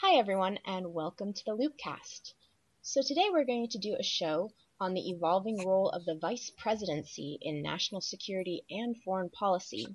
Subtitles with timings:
[0.00, 2.34] Hi, everyone, and welcome to the Loopcast.
[2.82, 6.52] So, today we're going to do a show on the evolving role of the vice
[6.58, 9.86] presidency in national security and foreign policy.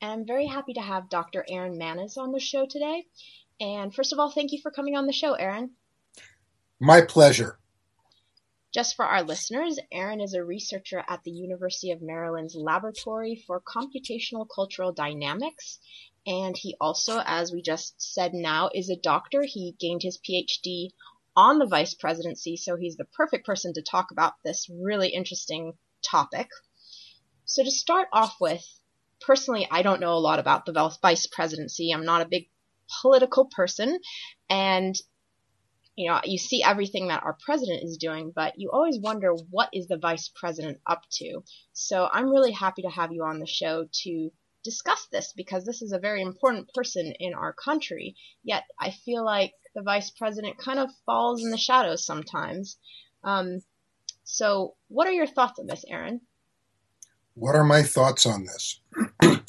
[0.00, 1.46] And I'm very happy to have Dr.
[1.48, 3.06] Aaron Mannes on the show today.
[3.60, 5.70] And first of all, thank you for coming on the show, Aaron.
[6.80, 7.60] My pleasure.
[8.78, 13.60] Just for our listeners, Aaron is a researcher at the University of Maryland's Laboratory for
[13.60, 15.80] Computational Cultural Dynamics.
[16.24, 19.42] And he also, as we just said now, is a doctor.
[19.42, 20.90] He gained his PhD
[21.34, 25.72] on the vice presidency, so he's the perfect person to talk about this really interesting
[26.08, 26.48] topic.
[27.46, 28.64] So, to start off with,
[29.20, 31.90] personally, I don't know a lot about the vice presidency.
[31.90, 32.48] I'm not a big
[33.02, 33.98] political person,
[34.48, 34.94] and
[35.98, 39.68] you know, you see everything that our president is doing, but you always wonder what
[39.72, 41.42] is the vice president up to.
[41.72, 44.30] So I'm really happy to have you on the show to
[44.62, 48.14] discuss this because this is a very important person in our country.
[48.44, 52.78] Yet I feel like the vice president kind of falls in the shadows sometimes.
[53.24, 53.58] Um,
[54.22, 56.20] so, what are your thoughts on this, Aaron?
[57.34, 58.80] What are my thoughts on this?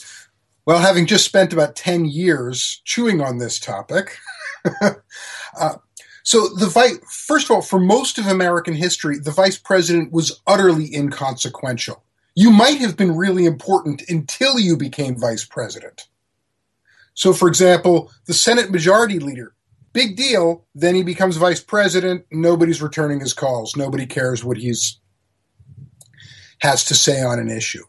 [0.65, 4.17] well, having just spent about 10 years chewing on this topic,
[4.81, 5.75] uh,
[6.23, 10.41] so the vice, first of all, for most of American history, the vice president was
[10.45, 12.03] utterly inconsequential.
[12.35, 16.07] You might have been really important until you became vice president.
[17.13, 19.53] So, for example, the Senate majority leader,
[19.93, 20.65] big deal.
[20.75, 22.25] Then he becomes vice president.
[22.31, 23.75] Nobody's returning his calls.
[23.75, 24.99] Nobody cares what he's
[26.59, 27.83] has to say on an issue.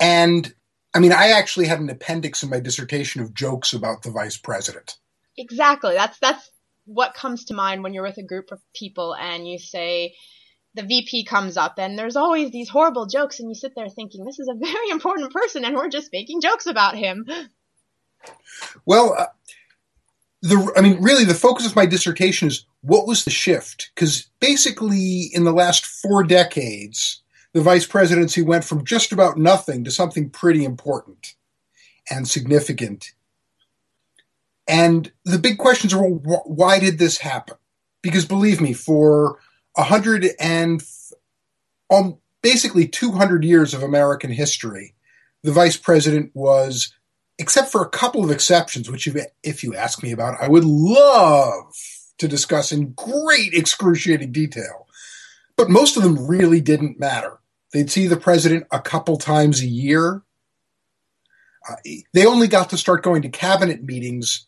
[0.00, 0.52] And
[0.94, 4.36] I mean, I actually had an appendix in my dissertation of jokes about the vice
[4.36, 4.96] president.
[5.36, 5.94] Exactly.
[5.94, 6.50] That's that's
[6.86, 10.14] what comes to mind when you're with a group of people and you say
[10.74, 14.24] the VP comes up and there's always these horrible jokes and you sit there thinking
[14.24, 17.26] this is a very important person and we're just making jokes about him.
[18.86, 19.26] Well, uh,
[20.42, 24.28] the I mean really the focus of my dissertation is what was the shift because
[24.40, 27.22] basically in the last 4 decades
[27.54, 31.34] the vice presidency went from just about nothing to something pretty important
[32.10, 33.12] and significant
[34.66, 37.56] and the big questions are well, why did this happen?
[38.02, 39.38] Because believe me, for
[39.76, 40.82] a hundred and
[41.90, 44.94] um, basically 200 years of American history,
[45.42, 46.94] the vice president was,
[47.38, 49.08] except for a couple of exceptions, which
[49.42, 51.74] if you ask me about, I would love
[52.18, 54.86] to discuss in great excruciating detail.
[55.56, 57.38] But most of them really didn't matter.
[57.72, 60.22] They'd see the president a couple times a year.
[61.68, 61.76] Uh,
[62.12, 64.46] they only got to start going to cabinet meetings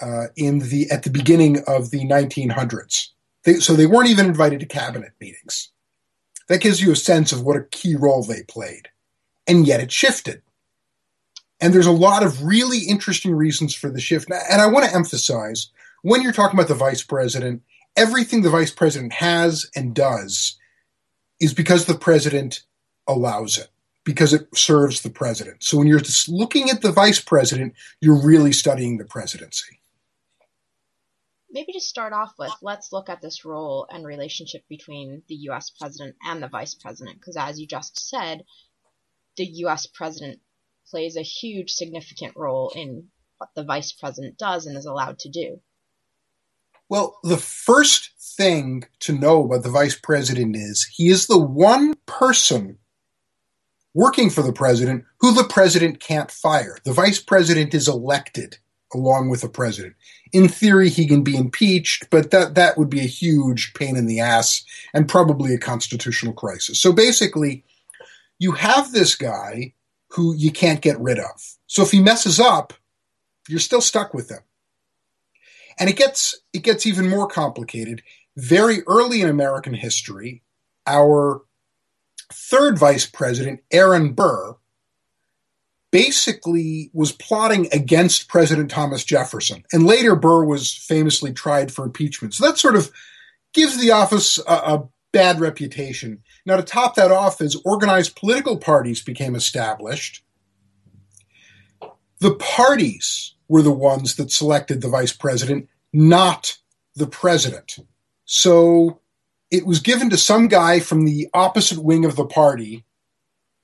[0.00, 3.08] uh, in the at the beginning of the 1900s.
[3.44, 5.70] They, so they weren't even invited to cabinet meetings.
[6.48, 8.88] That gives you a sense of what a key role they played,
[9.46, 10.42] and yet it shifted.
[11.60, 14.28] And there's a lot of really interesting reasons for the shift.
[14.30, 15.70] And I want to emphasize
[16.02, 17.62] when you're talking about the vice president,
[17.96, 20.58] everything the vice president has and does
[21.40, 22.62] is because the president
[23.06, 23.68] allows it
[24.04, 25.62] because it serves the president.
[25.62, 29.80] So when you're just looking at the vice president, you're really studying the presidency
[31.54, 35.70] maybe to start off with, let's look at this role and relationship between the US
[35.70, 37.20] president and the vice president.
[37.20, 38.44] Because as you just said,
[39.36, 40.40] the US president
[40.90, 43.06] plays a huge, significant role in
[43.38, 45.60] what the vice president does and is allowed to do.
[46.88, 51.94] Well, the first thing to know about the vice president is he is the one
[52.06, 52.78] person
[53.94, 56.78] working for the president who the president can't fire.
[56.84, 58.58] The vice president is elected
[58.94, 59.94] along with the president.
[60.32, 64.06] In theory, he can be impeached, but that, that would be a huge pain in
[64.06, 66.80] the ass and probably a constitutional crisis.
[66.80, 67.64] So basically,
[68.38, 69.74] you have this guy
[70.08, 71.56] who you can't get rid of.
[71.66, 72.72] So if he messes up,
[73.48, 74.40] you're still stuck with him.
[75.78, 78.02] And it gets it gets even more complicated.
[78.36, 80.42] Very early in American history,
[80.86, 81.42] our
[82.32, 84.56] third vice president, Aaron Burr,
[85.94, 89.62] basically was plotting against President Thomas Jefferson.
[89.72, 92.34] And later, Burr was famously tried for impeachment.
[92.34, 92.90] So that sort of
[93.52, 96.20] gives the office a, a bad reputation.
[96.44, 100.24] Now, to top that off, as organized political parties became established,
[102.18, 106.58] the parties were the ones that selected the vice president, not
[106.96, 107.78] the president.
[108.24, 108.98] So
[109.48, 112.84] it was given to some guy from the opposite wing of the party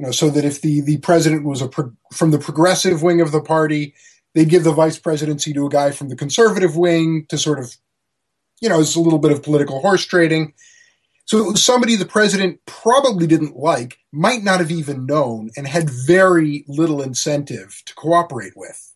[0.01, 3.21] you know, so that if the the president was a pro- from the progressive wing
[3.21, 3.95] of the party,
[4.35, 7.77] they'd give the vice presidency to a guy from the conservative wing to sort of,
[8.63, 10.55] you know, it's a little bit of political horse trading.
[11.27, 15.69] So it was somebody the president probably didn't like, might not have even known, and
[15.69, 18.95] had very little incentive to cooperate with.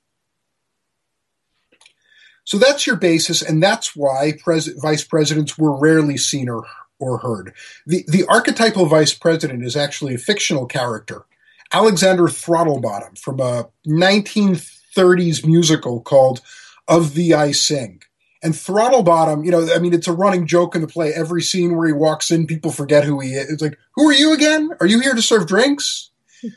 [2.45, 6.65] So that's your basis, and that's why pres- vice presidents were rarely seen or,
[7.05, 7.53] or heard.
[7.87, 11.25] The, the archetypal vice president is actually a fictional character,
[11.73, 16.41] Alexander Throttlebottom, from a 1930s musical called
[16.89, 18.03] Of Thee I Sing.
[18.43, 21.13] And Throttlebottom, you know, I mean, it's a running joke in the play.
[21.15, 23.51] Every scene where he walks in, people forget who he is.
[23.51, 24.71] It's like, who are you again?
[24.81, 26.11] Are you here to serve drinks?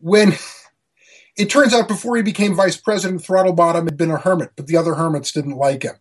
[0.00, 0.34] when
[1.36, 4.76] it turns out before he became vice president, Throttlebottom had been a hermit, but the
[4.76, 5.96] other hermits didn't like him.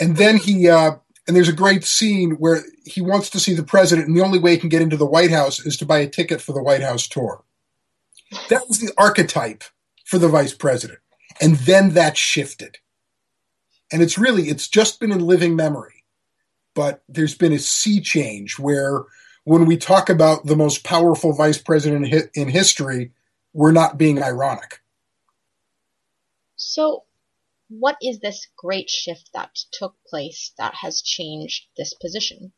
[0.00, 3.62] And then he, uh, and there's a great scene where he wants to see the
[3.62, 5.98] president, and the only way he can get into the White House is to buy
[5.98, 7.42] a ticket for the White House tour.
[8.48, 9.64] That was the archetype
[10.04, 11.00] for the vice president.
[11.40, 12.78] And then that shifted.
[13.92, 16.04] And it's really, it's just been in living memory.
[16.74, 19.04] But there's been a sea change where
[19.44, 23.12] when we talk about the most powerful vice president in history,
[23.52, 24.80] we're not being ironic.
[26.56, 27.04] So,
[27.68, 32.52] what is this great shift that took place that has changed this position?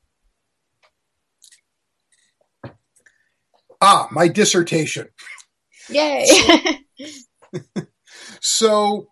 [3.81, 5.08] Ah, my dissertation.
[5.88, 6.26] Yay!
[8.40, 9.08] so,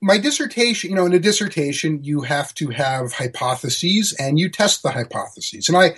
[0.00, 4.82] my dissertation, you know, in a dissertation, you have to have hypotheses and you test
[4.82, 5.68] the hypotheses.
[5.68, 5.96] And I,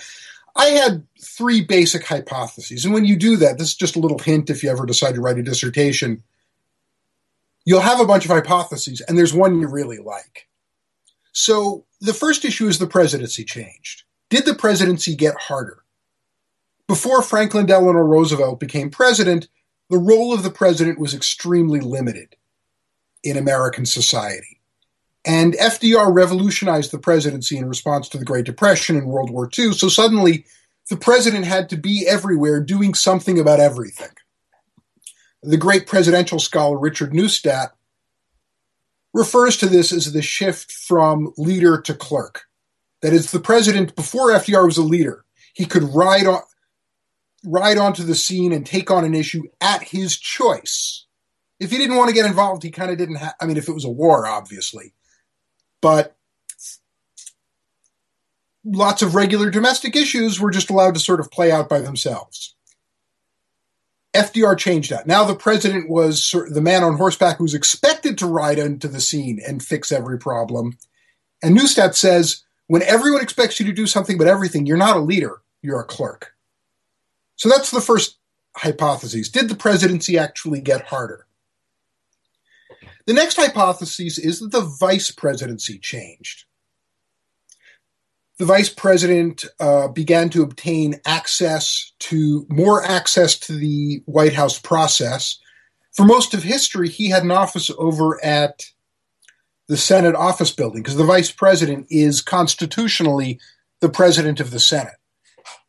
[0.55, 2.83] I had three basic hypotheses.
[2.83, 5.15] And when you do that, this is just a little hint if you ever decide
[5.15, 6.23] to write a dissertation,
[7.67, 10.47] you'll have a bunch of hypotheses, and there's one you really like.
[11.33, 14.03] So the first issue is the presidency changed.
[14.29, 15.83] Did the presidency get harder?
[16.87, 19.49] Before Franklin Delano Roosevelt became president,
[19.89, 22.37] the role of the president was extremely limited
[23.21, 24.61] in American society.
[25.25, 29.73] And FDR revolutionized the presidency in response to the Great Depression and World War II.
[29.73, 30.45] So suddenly,
[30.89, 34.15] the president had to be everywhere doing something about everything.
[35.47, 37.69] The great presidential scholar Richard Neustadt
[39.13, 42.43] refers to this as the shift from leader to clerk.
[43.01, 45.23] That is, the president, before FDR was a leader,
[45.53, 46.41] he could ride on,
[47.45, 51.05] ride onto the scene and take on an issue at his choice.
[51.59, 53.69] If he didn't want to get involved, he kind of didn't have, I mean, if
[53.69, 54.93] it was a war, obviously
[55.81, 56.15] but
[58.65, 62.55] lots of regular domestic issues were just allowed to sort of play out by themselves.
[64.17, 65.07] FDR changed that.
[65.07, 68.99] Now the president was the man on horseback who was expected to ride into the
[68.99, 70.77] scene and fix every problem.
[71.43, 75.01] And Neustadt says, when everyone expects you to do something but everything, you're not a
[75.01, 76.33] leader, you're a clerk.
[77.35, 78.17] So that's the first
[78.55, 79.29] hypothesis.
[79.29, 81.27] Did the presidency actually get harder?
[83.05, 86.45] The next hypothesis is that the vice presidency changed.
[88.37, 94.59] The vice president uh, began to obtain access to more access to the White House
[94.59, 95.39] process.
[95.93, 98.65] For most of history, he had an office over at
[99.67, 103.39] the Senate office building because the vice president is constitutionally
[103.81, 104.93] the president of the Senate.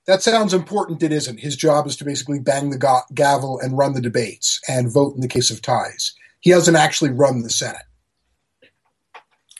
[0.06, 1.02] That sounds important.
[1.02, 1.40] It isn't.
[1.40, 5.14] His job is to basically bang the ga- gavel and run the debates and vote
[5.14, 6.14] in the case of ties.
[6.40, 7.82] He hasn't actually run the Senate.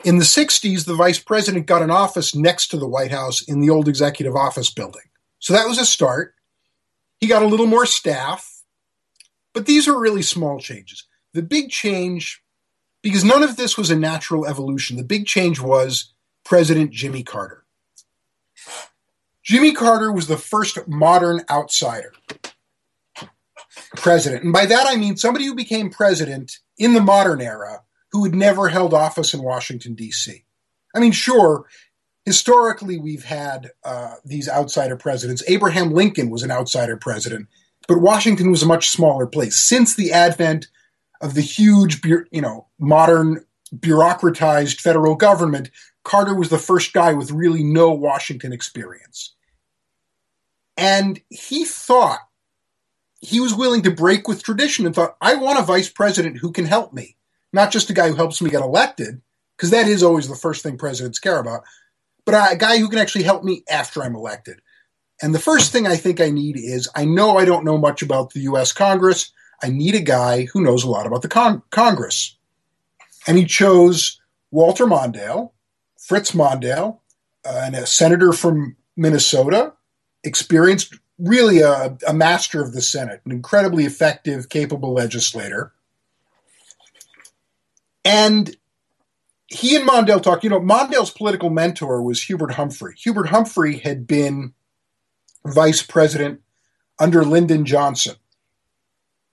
[0.05, 3.61] In the 60s, the vice president got an office next to the White House in
[3.61, 5.03] the old executive office building.
[5.41, 6.35] So that was a start.
[7.19, 8.63] He got a little more staff,
[9.53, 11.05] but these are really small changes.
[11.35, 12.43] The big change,
[13.03, 16.13] because none of this was a natural evolution, the big change was
[16.45, 17.65] President Jimmy Carter.
[19.43, 22.13] Jimmy Carter was the first modern outsider
[23.97, 24.45] president.
[24.45, 28.35] And by that I mean somebody who became president in the modern era who had
[28.35, 30.45] never held office in Washington, D.C.
[30.95, 31.67] I mean, sure,
[32.25, 35.43] historically we've had uh, these outsider presidents.
[35.49, 37.49] Abraham Lincoln was an outsider president,
[37.87, 39.59] but Washington was a much smaller place.
[39.59, 40.69] Since the advent
[41.21, 45.71] of the huge, you know, modern bureaucratized federal government,
[46.05, 49.35] Carter was the first guy with really no Washington experience.
[50.77, 52.21] And he thought
[53.21, 56.53] he was willing to break with tradition and thought, I want a vice president who
[56.53, 57.17] can help me,
[57.53, 59.21] not just a guy who helps me get elected,
[59.57, 61.63] because that is always the first thing presidents care about,
[62.25, 64.61] but a guy who can actually help me after I'm elected.
[65.21, 68.03] And the first thing I think I need is I know I don't know much
[68.03, 68.73] about the U.S.
[68.73, 69.33] Congress.
[69.63, 72.37] I need a guy who knows a lot about the con- Congress.
[73.27, 75.51] And he chose Walter Mondale,
[75.99, 76.99] Fritz Mondale,
[77.45, 79.73] uh, and a senator from Minnesota,
[80.23, 85.73] experienced really a, a master of the Senate, an incredibly effective, capable legislator.
[88.09, 88.57] And
[89.49, 90.43] he and Mondale talked.
[90.43, 92.95] You know, Mondale's political mentor was Hubert Humphrey.
[92.97, 94.55] Hubert Humphrey had been
[95.45, 96.41] vice president
[96.99, 98.17] under Lyndon Johnson.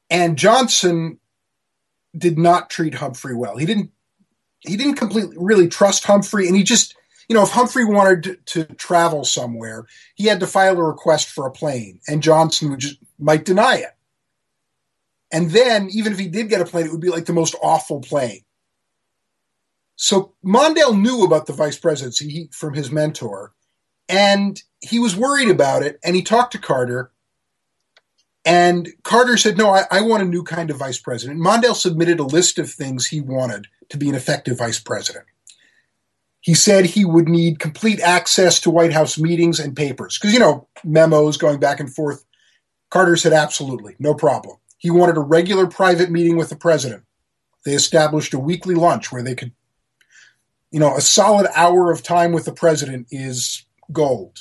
[0.09, 1.19] And Johnson
[2.17, 3.55] did not treat Humphrey well.
[3.55, 3.91] He didn't
[4.59, 6.95] he didn't completely really trust Humphrey, and he just
[7.29, 11.29] you know if Humphrey wanted to, to travel somewhere, he had to file a request
[11.29, 13.95] for a plane, and Johnson would just might deny it.
[15.31, 17.55] And then even if he did get a plane, it would be like the most
[17.61, 18.44] awful plane.
[19.95, 23.53] So Mondale knew about the vice presidency from his mentor,
[24.09, 25.99] and he was worried about it.
[26.03, 27.11] And he talked to Carter,
[28.45, 31.39] and Carter said, No, I, I, want a new kind of vice president.
[31.39, 35.25] Mondale submitted a list of things he wanted to be an effective vice president.
[36.41, 40.39] He said he would need complete access to White House meetings and papers because, you
[40.39, 42.23] know, memos going back and forth.
[42.91, 44.57] Carter said, Absolutely, no problem.
[44.77, 47.03] He wanted a regular private meeting with the president.
[47.65, 49.53] They established a weekly lunch where they could,
[50.71, 54.39] you know, a solid hour of time with the president is gold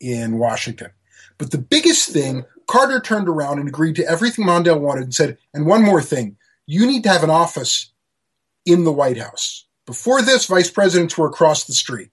[0.00, 0.90] in Washington.
[1.38, 5.38] But the biggest thing Carter turned around and agreed to everything Mondale wanted and said,
[5.52, 7.90] and one more thing, you need to have an office
[8.64, 9.66] in the White House.
[9.86, 12.10] Before this, vice presidents were across the street.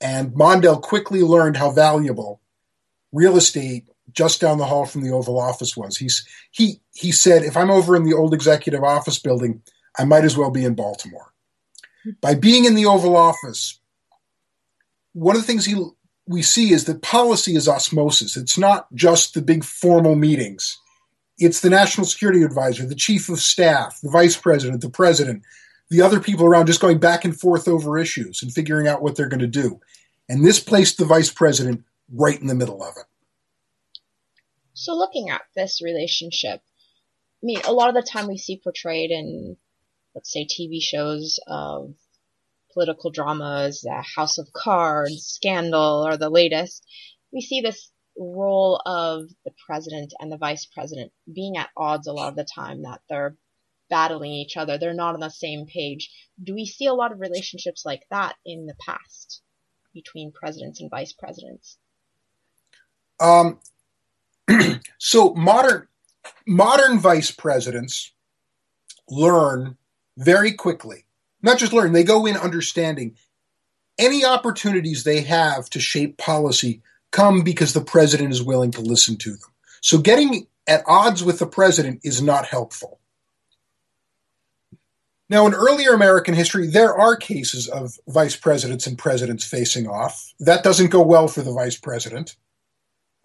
[0.00, 2.40] And Mondale quickly learned how valuable
[3.12, 5.98] real estate just down the hall from the Oval Office was.
[5.98, 9.60] He's, he, he said, if I'm over in the old executive office building,
[9.98, 11.33] I might as well be in Baltimore.
[12.20, 13.78] By being in the Oval Office,
[15.12, 15.82] one of the things he
[16.26, 18.36] we see is that policy is osmosis.
[18.36, 20.78] It's not just the big formal meetings.
[21.38, 25.42] It's the national security advisor, the chief of staff, the vice president, the president,
[25.90, 29.16] the other people around just going back and forth over issues and figuring out what
[29.16, 29.80] they're going to do.
[30.28, 33.04] And this placed the vice president right in the middle of it.
[34.72, 39.10] So, looking at this relationship, I mean, a lot of the time we see portrayed
[39.10, 39.56] in,
[40.14, 41.94] let's say, TV shows of
[42.72, 46.84] political dramas, House of Cards, Scandal, are the latest,
[47.32, 52.12] we see this role of the president and the vice president being at odds a
[52.12, 53.36] lot of the time, that they're
[53.90, 56.10] battling each other, they're not on the same page.
[56.42, 59.42] Do we see a lot of relationships like that in the past
[59.92, 61.78] between presidents and vice presidents?
[63.20, 63.58] Um,
[64.98, 65.88] so modern
[66.46, 68.12] modern vice presidents
[69.08, 69.76] learn
[70.16, 71.04] very quickly
[71.44, 73.16] not just learn, they go in understanding
[73.98, 76.80] any opportunities they have to shape policy
[77.12, 79.50] come because the president is willing to listen to them.
[79.82, 82.98] So getting at odds with the president is not helpful.
[85.28, 90.32] Now, in earlier American history, there are cases of vice presidents and presidents facing off.
[90.40, 92.36] That doesn't go well for the vice president.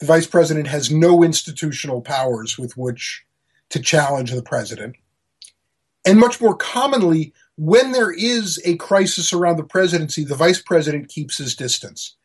[0.02, 3.26] The vice president has no institutional powers with which
[3.70, 4.98] to challenge the president.
[6.10, 11.08] And much more commonly, when there is a crisis around the presidency, the vice president
[11.08, 12.16] keeps his distance.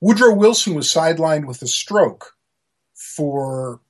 [0.00, 2.32] Woodrow Wilson was sidelined with a stroke
[2.94, 3.82] for,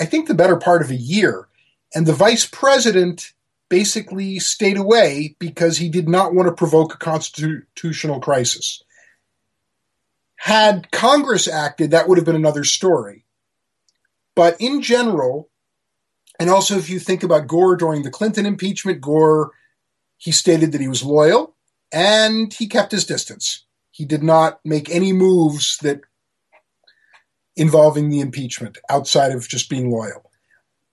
[0.00, 1.48] I think, the better part of a year.
[1.92, 3.32] And the vice president
[3.68, 8.80] basically stayed away because he did not want to provoke a constitutional crisis.
[10.36, 13.24] Had Congress acted, that would have been another story.
[14.36, 15.50] But in general,
[16.38, 19.52] and also if you think about Gore during the Clinton impeachment, Gore
[20.18, 21.54] he stated that he was loyal
[21.92, 23.64] and he kept his distance.
[23.90, 26.00] He did not make any moves that
[27.56, 30.30] involving the impeachment outside of just being loyal.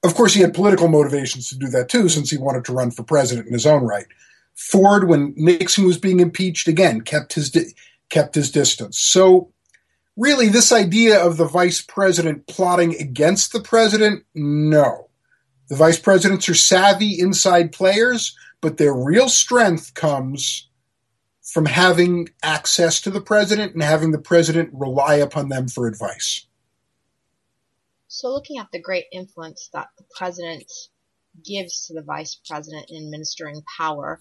[0.04, 2.92] Of course, he had political motivations to do that too, since he wanted to run
[2.92, 4.06] for president in his own right.
[4.56, 7.74] Ford, when Nixon was being impeached, again kept his di-
[8.10, 9.00] kept his distance.
[9.00, 9.52] So,
[10.16, 15.10] really, this idea of the vice president plotting against the president, no.
[15.68, 20.70] The vice presidents are savvy inside players but their real strength comes
[21.44, 26.48] from having access to the president and having the president rely upon them for advice.
[28.08, 30.72] So, looking at the great influence that the president
[31.44, 34.20] gives to the vice president in administering power,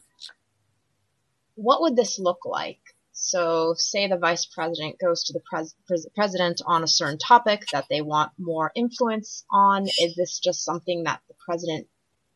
[1.55, 2.81] what would this look like?
[3.17, 7.65] So, say the vice president goes to the pres- pres- president on a certain topic
[7.73, 9.87] that they want more influence on.
[9.87, 11.87] Is this just something that the president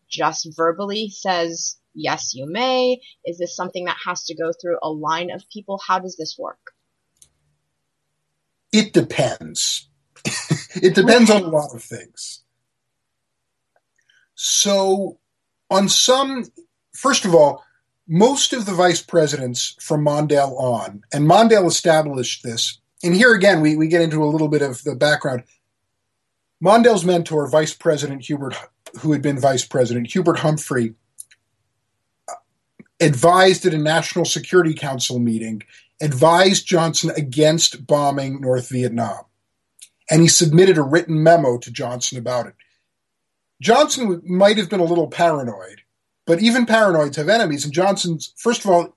[0.08, 3.00] just verbally says, yes, you may?
[3.24, 5.80] Is this something that has to go through a line of people?
[5.84, 6.72] How does this work?
[8.72, 9.88] It depends.
[10.76, 12.44] it depends on a lot of things.
[14.36, 15.18] So,
[15.70, 16.44] on some,
[16.94, 17.64] first of all,
[18.08, 23.60] most of the vice presidents from Mondale on, and Mondale established this, and here again
[23.60, 25.44] we, we get into a little bit of the background.
[26.64, 28.56] Mondale's mentor, Vice President Hubert,
[29.00, 30.94] who had been vice president, Hubert Humphrey,
[32.98, 35.62] advised at a National Security Council meeting,
[36.00, 39.24] advised Johnson against bombing North Vietnam.
[40.10, 42.54] And he submitted a written memo to Johnson about it.
[43.60, 45.82] Johnson might have been a little paranoid
[46.28, 47.64] But even paranoids have enemies.
[47.64, 48.94] And Johnson's, first of all,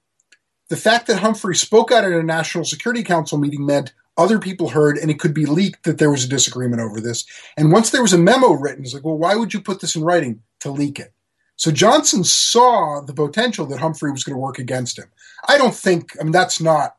[0.68, 4.68] the fact that Humphrey spoke out at a National Security Council meeting meant other people
[4.68, 7.26] heard and it could be leaked that there was a disagreement over this.
[7.56, 9.96] And once there was a memo written, it's like, well, why would you put this
[9.96, 10.44] in writing?
[10.60, 11.14] To leak it.
[11.56, 15.06] So Johnson saw the potential that Humphrey was going to work against him.
[15.48, 16.98] I don't think, I mean, that's not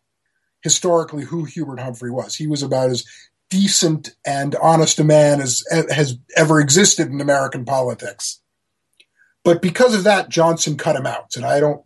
[0.62, 2.36] historically who Hubert Humphrey was.
[2.36, 3.04] He was about as
[3.50, 8.41] decent and honest a man as has ever existed in American politics.
[9.44, 11.36] But because of that, Johnson cut him out.
[11.36, 11.82] And I don't,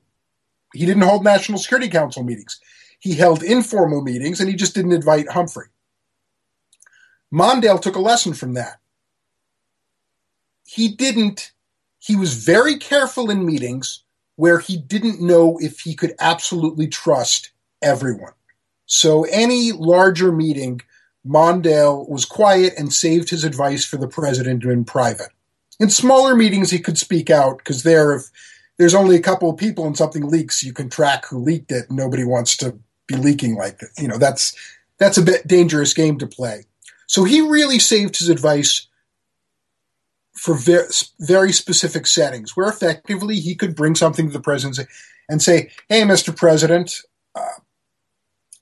[0.74, 2.60] he didn't hold National Security Council meetings.
[2.98, 5.66] He held informal meetings and he just didn't invite Humphrey.
[7.32, 8.78] Mondale took a lesson from that.
[10.64, 11.52] He didn't,
[11.98, 14.02] he was very careful in meetings
[14.36, 17.50] where he didn't know if he could absolutely trust
[17.82, 18.32] everyone.
[18.86, 20.82] So any larger meeting,
[21.26, 25.30] Mondale was quiet and saved his advice for the president in private.
[25.78, 28.30] In smaller meetings, he could speak out because there, if
[28.78, 31.90] there's only a couple of people and something leaks, you can track who leaked it.
[31.90, 33.90] Nobody wants to be leaking like that.
[33.98, 34.54] You know, that's
[34.98, 36.64] that's a bit dangerous game to play.
[37.06, 38.88] So he really saved his advice
[40.32, 40.88] for very,
[41.20, 44.88] very specific settings where effectively he could bring something to the president
[45.28, 46.34] and say, "Hey, Mr.
[46.34, 47.02] President,
[47.34, 47.60] uh,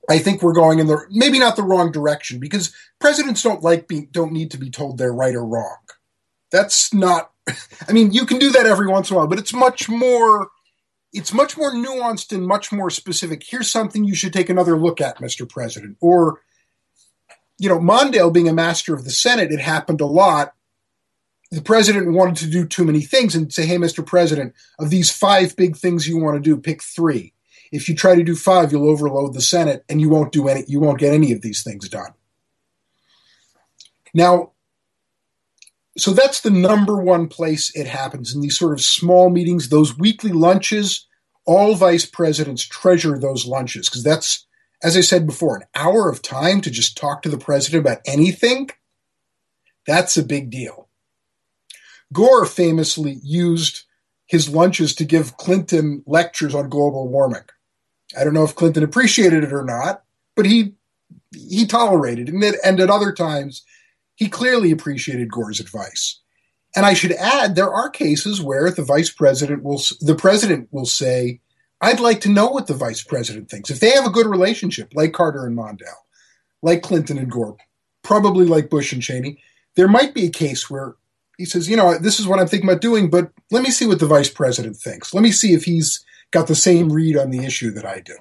[0.09, 3.87] I think we're going in the maybe not the wrong direction because presidents don't like
[3.87, 5.77] being don't need to be told they're right or wrong.
[6.55, 7.31] That's not.
[7.87, 10.49] I mean, you can do that every once in a while, but it's much more.
[11.13, 13.43] It's much more nuanced and much more specific.
[13.45, 15.47] Here's something you should take another look at, Mr.
[15.47, 15.97] President.
[16.01, 16.41] Or,
[17.57, 20.53] you know, Mondale being a master of the Senate, it happened a lot.
[21.51, 24.05] The president wanted to do too many things and say, hey, Mr.
[24.05, 27.33] President, of these five big things you want to do, pick three
[27.71, 30.63] if you try to do five, you'll overload the Senate and you won't do any
[30.67, 32.13] you won't get any of these things done.
[34.13, 34.51] Now,
[35.97, 39.97] so that's the number one place it happens in these sort of small meetings, those
[39.97, 41.07] weekly lunches.
[41.45, 44.45] All vice presidents treasure those lunches because that's,
[44.83, 48.01] as I said before, an hour of time to just talk to the president about
[48.05, 48.69] anything.
[49.85, 50.89] That's a big deal.
[52.11, 53.83] Gore famously used
[54.25, 57.43] his lunches to give Clinton lectures on global warming.
[58.19, 60.03] I don't know if Clinton appreciated it or not,
[60.35, 60.73] but he
[61.31, 62.55] he tolerated it.
[62.63, 63.63] And at other times,
[64.15, 66.19] he clearly appreciated Gore's advice.
[66.75, 70.85] And I should add, there are cases where the vice president will, the president will
[70.85, 71.39] say,
[71.81, 73.69] I'd like to know what the vice president thinks.
[73.69, 76.03] If they have a good relationship, like Carter and Mondale,
[76.61, 77.57] like Clinton and Gore,
[78.01, 79.41] probably like Bush and Cheney,
[79.75, 80.95] there might be a case where
[81.37, 83.85] he says, you know, this is what I'm thinking about doing, but let me see
[83.85, 85.13] what the vice president thinks.
[85.13, 88.15] Let me see if he's got the same read on the issue that I do.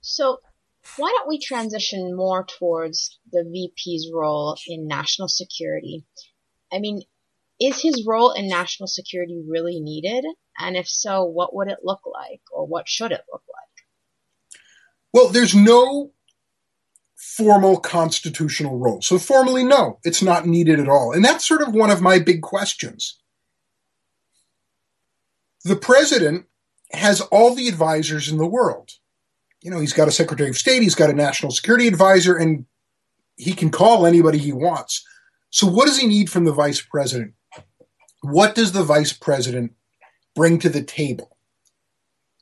[0.00, 0.38] So,
[0.96, 6.04] why don't we transition more towards the VP's role in national security?
[6.72, 7.02] I mean,
[7.60, 10.24] is his role in national security really needed?
[10.58, 14.60] And if so, what would it look like or what should it look like?
[15.12, 16.12] Well, there's no
[17.16, 19.02] formal constitutional role.
[19.02, 21.12] So formally, no, it's not needed at all.
[21.12, 23.18] And that's sort of one of my big questions.
[25.64, 26.46] The president
[26.92, 28.92] has all the advisors in the world.
[29.62, 32.64] You know, he's got a Secretary of State, he's got a national security advisor, and
[33.36, 35.04] he can call anybody he wants.
[35.50, 37.34] So, what does he need from the vice president?
[38.22, 39.72] What does the vice president
[40.34, 41.36] bring to the table?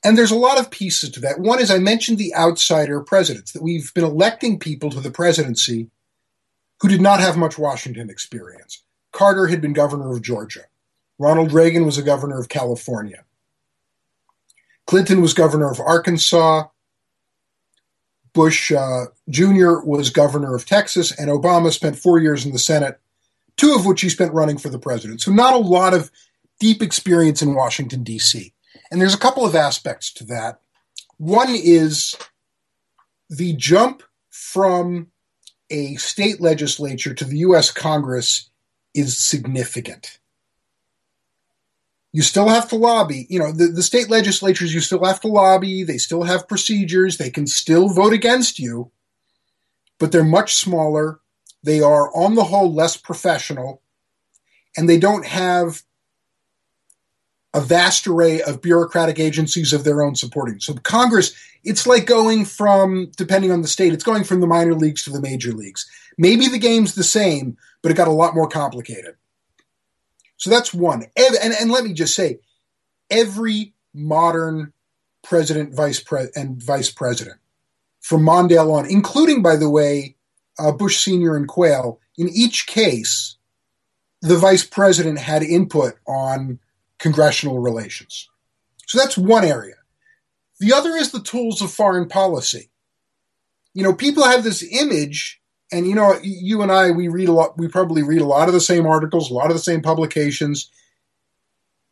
[0.04, 1.40] And there's a lot of pieces to that.
[1.40, 5.90] One is I mentioned the outsider presidents, that we've been electing people to the presidency
[6.80, 8.84] who did not have much Washington experience.
[9.12, 10.62] Carter had been governor of Georgia.
[11.18, 13.24] Ronald Reagan was a governor of California.
[14.86, 16.68] Clinton was governor of Arkansas.
[18.32, 19.80] Bush uh, Jr.
[19.80, 23.00] was governor of Texas, and Obama spent four years in the Senate,
[23.56, 25.20] two of which he spent running for the president.
[25.20, 26.10] So, not a lot of
[26.60, 28.52] deep experience in Washington, D.C.
[28.90, 30.60] And there's a couple of aspects to that.
[31.18, 32.14] One is
[33.28, 35.08] the jump from
[35.70, 37.70] a state legislature to the U.S.
[37.70, 38.50] Congress
[38.94, 40.18] is significant
[42.12, 43.26] you still have to lobby.
[43.28, 45.84] You know, the, the state legislatures, you still have to lobby.
[45.84, 47.16] They still have procedures.
[47.16, 48.90] They can still vote against you,
[49.98, 51.20] but they're much smaller.
[51.62, 53.82] They are, on the whole, less professional,
[54.76, 55.82] and they don't have
[57.54, 60.60] a vast array of bureaucratic agencies of their own supporting.
[60.60, 64.74] So Congress, it's like going from, depending on the state, it's going from the minor
[64.74, 65.90] leagues to the major leagues.
[66.16, 69.16] Maybe the game's the same, but it got a lot more complicated.
[70.38, 71.04] So that's one.
[71.16, 72.40] And, and, and let me just say,
[73.10, 74.72] every modern
[75.22, 77.38] president, vice pre- and vice president,
[78.00, 80.16] from Mondale on, including, by the way,
[80.58, 83.36] uh, Bush Senior and Quayle, in each case,
[84.22, 86.58] the vice president had input on
[86.98, 88.28] congressional relations.
[88.86, 89.76] So that's one area.
[90.60, 92.70] The other is the tools of foreign policy.
[93.74, 95.40] You know, people have this image,
[95.70, 98.48] and you know, you and I, we read a lot, we probably read a lot
[98.48, 100.70] of the same articles, a lot of the same publications.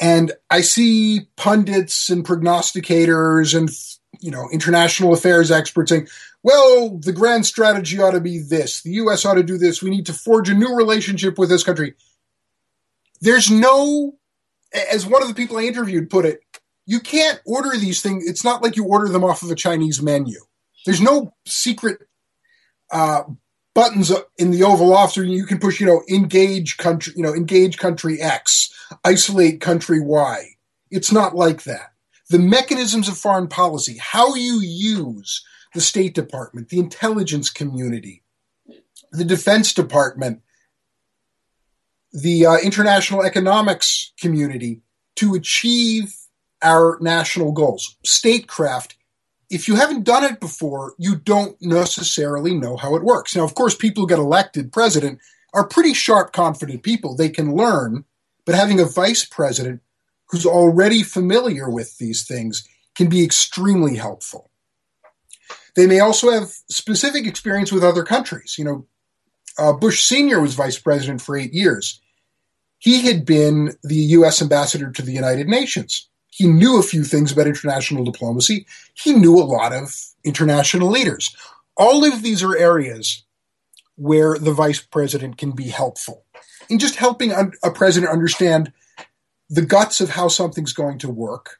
[0.00, 3.70] And I see pundits and prognosticators and,
[4.20, 6.08] you know, international affairs experts saying,
[6.42, 8.82] well, the grand strategy ought to be this.
[8.82, 9.24] The U.S.
[9.24, 9.82] ought to do this.
[9.82, 11.94] We need to forge a new relationship with this country.
[13.20, 14.16] There's no,
[14.92, 16.40] as one of the people I interviewed put it,
[16.84, 18.28] you can't order these things.
[18.28, 20.38] It's not like you order them off of a Chinese menu.
[20.84, 21.98] There's no secret
[22.92, 23.24] uh,
[23.76, 27.34] buttons in the Oval Office where you can push, you know, engage country, you know,
[27.34, 28.72] engage country X,
[29.04, 30.46] isolate country Y.
[30.90, 31.92] It's not like that.
[32.30, 38.22] The mechanisms of foreign policy, how you use the State Department, the intelligence community,
[39.12, 40.40] the Defense Department,
[42.14, 44.80] the uh, international economics community
[45.16, 46.14] to achieve
[46.62, 47.98] our national goals.
[48.06, 48.96] Statecraft,
[49.50, 53.36] if you haven't done it before, you don't necessarily know how it works.
[53.36, 55.20] Now, of course, people who get elected president
[55.54, 57.14] are pretty sharp, confident people.
[57.14, 58.04] They can learn,
[58.44, 59.80] but having a vice president
[60.28, 64.50] who's already familiar with these things can be extremely helpful.
[65.76, 68.56] They may also have specific experience with other countries.
[68.58, 68.86] You know,
[69.58, 70.40] uh, Bush Sr.
[70.40, 72.00] was vice president for eight years.
[72.78, 74.42] He had been the U.S.
[74.42, 76.08] ambassador to the United Nations.
[76.36, 78.66] He knew a few things about international diplomacy.
[78.92, 81.34] He knew a lot of international leaders.
[81.78, 83.24] All of these are areas
[83.94, 86.26] where the vice president can be helpful
[86.68, 88.70] in just helping a president understand
[89.48, 91.56] the guts of how something's going to work.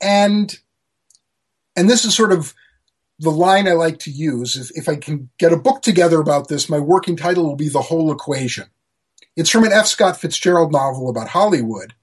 [0.00, 0.56] And
[1.74, 2.54] and this is sort of
[3.18, 4.54] the line I like to use.
[4.54, 7.68] If, if I can get a book together about this, my working title will be
[7.68, 8.68] The Whole Equation.
[9.34, 9.86] It's from an F.
[9.86, 11.94] Scott Fitzgerald novel about Hollywood,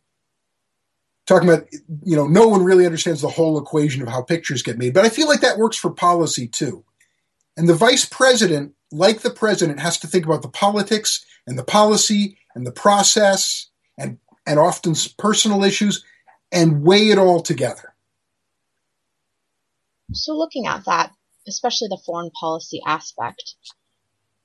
[1.28, 1.68] talking about,
[2.04, 4.94] you know, no one really understands the whole equation of how pictures get made.
[4.94, 6.84] But I feel like that works for policy too.
[7.56, 11.64] And the vice president, like the president, has to think about the politics and the
[11.64, 16.04] policy and the process and, and often personal issues
[16.52, 17.94] and weigh it all together.
[20.14, 21.12] So, looking at that,
[21.48, 23.56] especially the foreign policy aspect,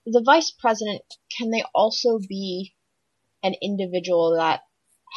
[0.05, 1.03] the vice president,
[1.37, 2.75] can they also be
[3.45, 4.63] an individual that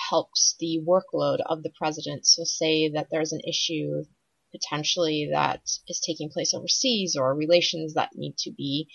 [0.09, 2.25] helps the workload of the president?
[2.25, 4.03] So, say that there's an issue
[4.51, 8.87] potentially that is taking place overseas or relations that need to be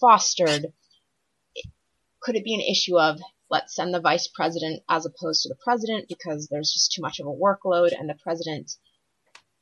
[0.00, 0.72] fostered.
[2.20, 5.58] Could it be an issue of let's send the vice president as opposed to the
[5.62, 8.72] president because there's just too much of a workload and the president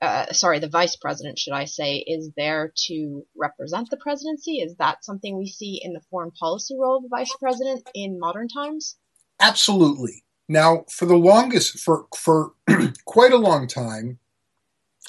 [0.03, 4.57] uh, sorry, the vice president, should I say, is there to represent the presidency?
[4.57, 8.19] Is that something we see in the foreign policy role of the vice president in
[8.19, 8.97] modern times?
[9.43, 10.25] Absolutely.
[10.49, 12.53] Now, for the longest, for for
[13.05, 14.19] quite a long time,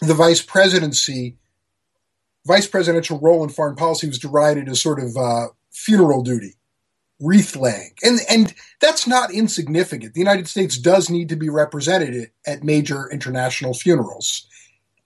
[0.02, 1.38] the vice presidency,
[2.46, 6.56] vice presidential role in foreign policy was derided as sort of uh, funeral duty,
[7.20, 10.14] wreath laying, and and that's not insignificant.
[10.14, 14.48] The United States does need to be represented at major international funerals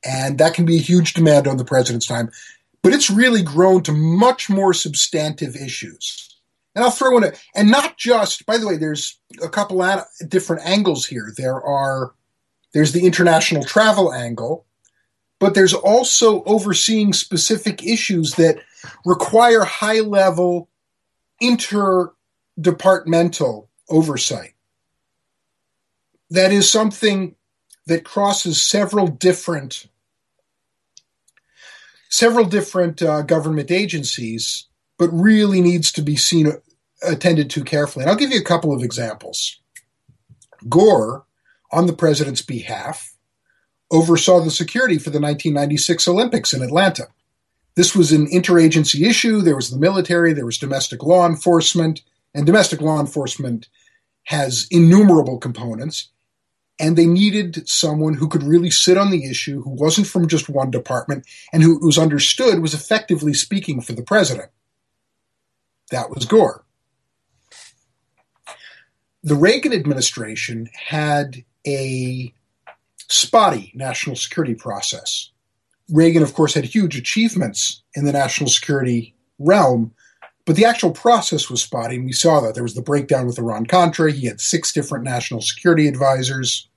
[0.07, 2.31] and that can be a huge demand on the president's time.
[2.81, 6.36] But it's really grown to much more substantive issues.
[6.77, 10.05] And I'll throw in a, and not just, by the way, there's a couple of
[10.27, 11.33] different angles here.
[11.35, 12.13] There are,
[12.71, 14.67] there's the international travel angle,
[15.39, 18.59] but there's also overseeing specific issues that
[19.05, 20.69] require high level
[21.41, 24.53] interdepartmental oversight.
[26.29, 27.33] That is something
[27.87, 29.87] that crosses several different
[32.09, 34.67] several different uh, government agencies,
[34.99, 36.53] but really needs to be seen
[37.03, 38.03] attended to carefully.
[38.03, 39.59] And I'll give you a couple of examples.
[40.67, 41.25] Gore,
[41.71, 43.15] on the president's behalf,
[43.91, 47.07] oversaw the security for the 1996 Olympics in Atlanta.
[47.75, 49.41] This was an interagency issue.
[49.41, 52.01] There was the military, there was domestic law enforcement,
[52.33, 53.67] and domestic law enforcement
[54.23, 56.09] has innumerable components
[56.79, 60.49] and they needed someone who could really sit on the issue, who wasn't from just
[60.49, 64.49] one department, and who was understood was effectively speaking for the president.
[65.91, 66.63] That was Gore.
[69.27, 72.33] The Reagan administration had a
[73.09, 75.31] spotty national security process.
[75.89, 79.93] Reagan, of course, had huge achievements in the national security realm,
[80.45, 82.53] but the actual process was spotty, and we saw that.
[82.53, 84.13] There was the breakdown with Iran Contra.
[84.13, 86.69] He had six different national security advisors.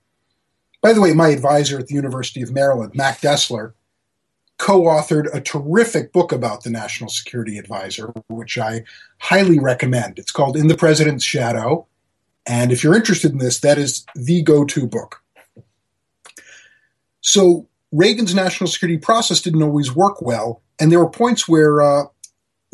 [0.83, 3.75] By the way, my advisor at the University of Maryland, Mac Destler,
[4.59, 8.83] co authored a terrific book about the National Security Advisor, which I
[9.19, 10.19] highly recommend.
[10.19, 11.87] It's called In the President's Shadow.
[12.51, 15.23] And if you're interested in this, that is the go to book.
[17.21, 20.61] So Reagan's national security process didn't always work well.
[20.81, 22.07] And there were points where uh,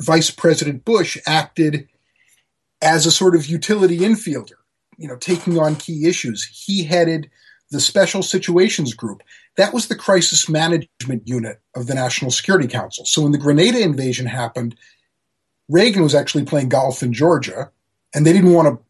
[0.00, 1.88] Vice President Bush acted
[2.80, 4.56] as a sort of utility infielder,
[4.96, 6.44] you know, taking on key issues.
[6.44, 7.28] He headed
[7.70, 9.22] the Special Situations Group.
[9.58, 13.04] That was the crisis management unit of the National Security Council.
[13.04, 14.74] So when the Grenada invasion happened,
[15.68, 17.70] Reagan was actually playing golf in Georgia,
[18.14, 18.85] and they didn't want to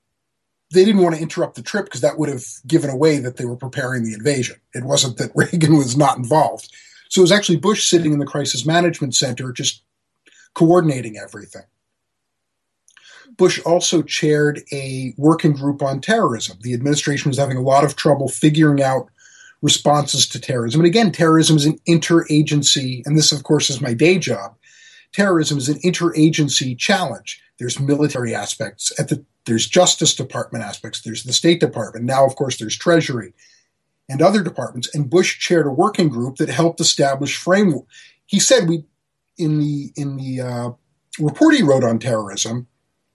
[0.72, 3.44] they didn't want to interrupt the trip because that would have given away that they
[3.44, 4.56] were preparing the invasion.
[4.74, 6.72] It wasn't that Reagan was not involved.
[7.08, 9.82] So it was actually Bush sitting in the crisis management center just
[10.54, 11.62] coordinating everything.
[13.36, 16.58] Bush also chaired a working group on terrorism.
[16.62, 19.08] The administration was having a lot of trouble figuring out
[19.62, 20.80] responses to terrorism.
[20.80, 24.54] And again, terrorism is an interagency, and this, of course, is my day job.
[25.12, 27.42] Terrorism is an interagency challenge.
[27.58, 32.36] There's military aspects at the there's Justice Department aspects, there's the State Department, now of
[32.36, 33.32] course there's Treasury
[34.08, 34.94] and other departments.
[34.94, 37.86] And Bush chaired a working group that helped establish framework.
[38.26, 38.84] He said we
[39.38, 40.70] in the in the uh,
[41.18, 42.66] report he wrote on terrorism,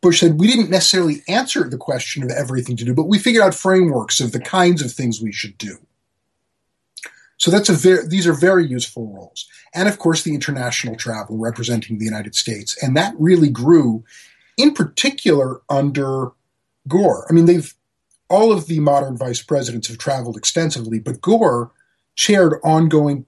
[0.02, 3.44] Bush said we didn't necessarily answer the question of everything to do, but we figured
[3.44, 5.78] out frameworks of the kinds of things we should do.
[7.38, 9.48] So that's a very, these are very useful roles.
[9.74, 12.78] And of course, the international travel representing the United States.
[12.84, 14.04] And that really grew
[14.58, 16.32] in particular under
[16.88, 17.26] Gore.
[17.30, 17.74] I mean, they've,
[18.30, 21.72] all of the modern vice presidents have traveled extensively, but Gore
[22.16, 23.26] chaired ongoing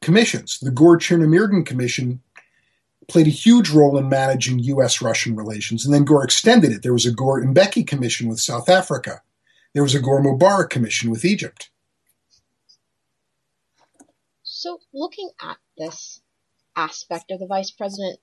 [0.00, 0.58] commissions.
[0.60, 2.20] The Gore Chernomyrdin Commission
[3.08, 5.02] played a huge role in managing U.S.
[5.02, 5.84] Russian relations.
[5.84, 6.82] And then Gore extended it.
[6.82, 9.22] There was a Gore Mbeki Commission with South Africa,
[9.74, 11.70] there was a Gore Mubarak Commission with Egypt.
[14.42, 16.20] So, looking at this
[16.76, 18.18] aspect of the vice president,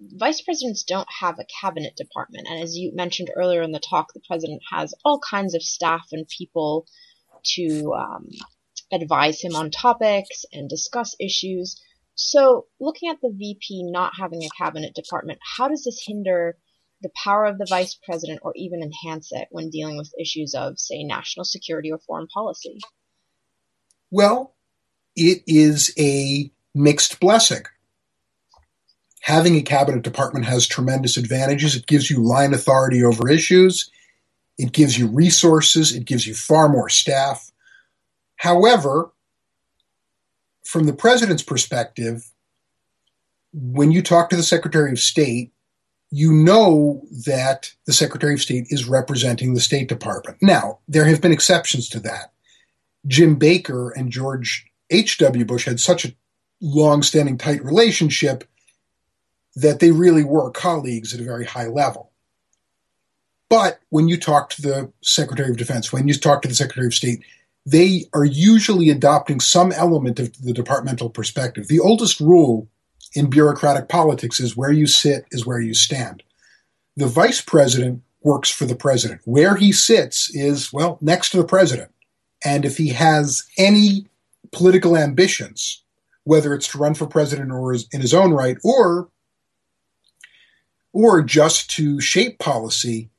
[0.00, 2.46] vice presidents don't have a cabinet department.
[2.48, 6.06] And as you mentioned earlier in the talk, the president has all kinds of staff
[6.12, 6.86] and people
[7.54, 8.28] to um,
[8.92, 11.80] advise him on topics and discuss issues.
[12.14, 16.56] So, looking at the VP not having a cabinet department, how does this hinder
[17.02, 20.78] the power of the vice president or even enhance it when dealing with issues of,
[20.78, 22.78] say, national security or foreign policy?
[24.10, 24.54] Well,
[25.14, 27.64] it is a mixed blessing.
[29.26, 31.74] Having a cabinet department has tremendous advantages.
[31.74, 33.90] It gives you line authority over issues.
[34.56, 35.92] It gives you resources.
[35.92, 37.50] It gives you far more staff.
[38.36, 39.10] However,
[40.64, 42.30] from the president's perspective,
[43.52, 45.52] when you talk to the Secretary of State,
[46.12, 50.38] you know that the Secretary of State is representing the State Department.
[50.40, 52.32] Now, there have been exceptions to that.
[53.08, 55.44] Jim Baker and George H.W.
[55.44, 56.14] Bush had such a
[56.60, 58.44] long standing tight relationship
[59.56, 62.12] that they really were colleagues at a very high level.
[63.48, 66.86] But when you talk to the Secretary of Defense, when you talk to the Secretary
[66.86, 67.24] of State,
[67.64, 71.68] they are usually adopting some element of the departmental perspective.
[71.68, 72.68] The oldest rule
[73.14, 76.22] in bureaucratic politics is where you sit is where you stand.
[76.96, 79.20] The vice president works for the president.
[79.24, 81.90] Where he sits is, well, next to the president.
[82.44, 84.06] And if he has any
[84.52, 85.82] political ambitions,
[86.24, 89.08] whether it's to run for president or in his own right, or
[90.96, 93.10] or just to shape policy,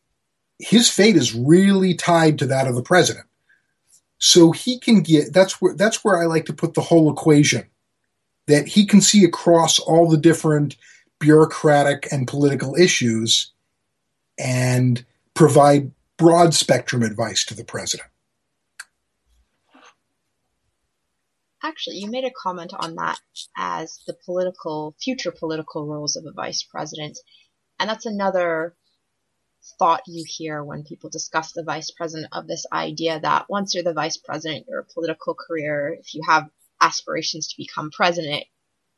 [0.58, 3.28] his fate is really tied to that of the president.
[4.18, 7.68] So he can get that's where that's where I like to put the whole equation
[8.48, 10.76] that he can see across all the different
[11.20, 13.52] bureaucratic and political issues
[14.40, 18.10] and provide broad spectrum advice to the president.
[21.64, 23.20] Actually, you made a comment on that
[23.56, 27.20] as the political future political roles of a vice president.
[27.80, 28.76] And that's another
[29.80, 33.84] thought you hear when people discuss the vice president of this idea that once you're
[33.84, 36.50] the vice president, your political career, if you have
[36.82, 38.44] aspirations to become president,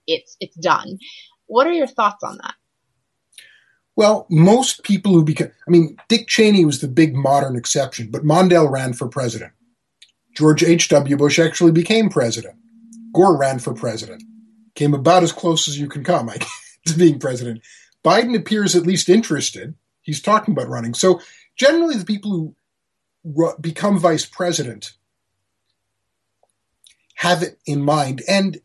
[0.06, 1.00] it's it's done.
[1.48, 2.56] What are your thoughts on that?
[3.96, 8.24] Well, most people who become, I mean, Dick Cheney was the big modern exception, but
[8.24, 9.52] Mondale ran for president.
[10.36, 11.18] George H.W.
[11.18, 12.56] Bush actually became president.
[13.13, 14.24] Gore ran for president.
[14.76, 17.62] Came about as close as you can come, I guess, to being president.
[18.04, 19.76] Biden appears at least interested
[20.10, 20.94] he's talking about running.
[20.94, 21.22] So
[21.56, 22.56] generally, the people who
[23.24, 24.94] ru- become vice president
[27.16, 28.60] have it in mind, and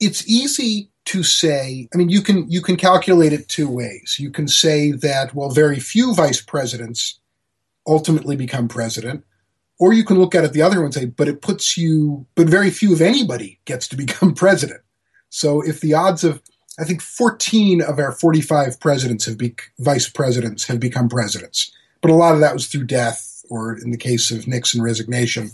[0.00, 1.88] it's easy to say.
[1.92, 4.16] I mean, you can you can calculate it two ways.
[4.18, 7.20] You can say that well, very few vice presidents
[7.86, 9.24] ultimately become president.
[9.80, 12.26] Or you can look at it the other way and say, but it puts you,
[12.36, 14.80] but very few of anybody gets to become president.
[15.30, 16.40] So if the odds of
[16.78, 22.10] I think 14 of our 45 presidents have be, vice presidents have become presidents, but
[22.10, 25.50] a lot of that was through death or in the case of Nixon, resignation.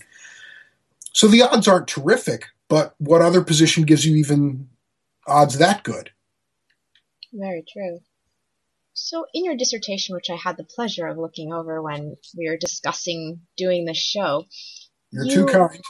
[1.12, 4.68] So the odds aren't terrific, but what other position gives you even
[5.26, 6.10] odds that good?
[7.32, 8.00] Very true.
[8.92, 12.56] So, in your dissertation, which I had the pleasure of looking over when we were
[12.56, 14.44] discussing doing this show,
[15.10, 15.80] you're you, too kind.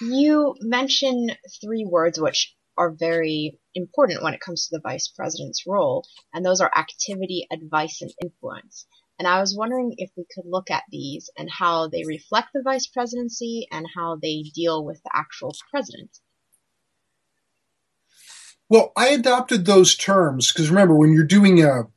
[0.00, 1.30] You mention
[1.62, 6.44] three words which are very important when it comes to the vice president's role, and
[6.44, 8.86] those are activity, advice, and influence.
[9.18, 12.62] And I was wondering if we could look at these and how they reflect the
[12.62, 16.16] vice presidency and how they deal with the actual president.
[18.68, 21.88] Well, I adopted those terms because remember, when you're doing a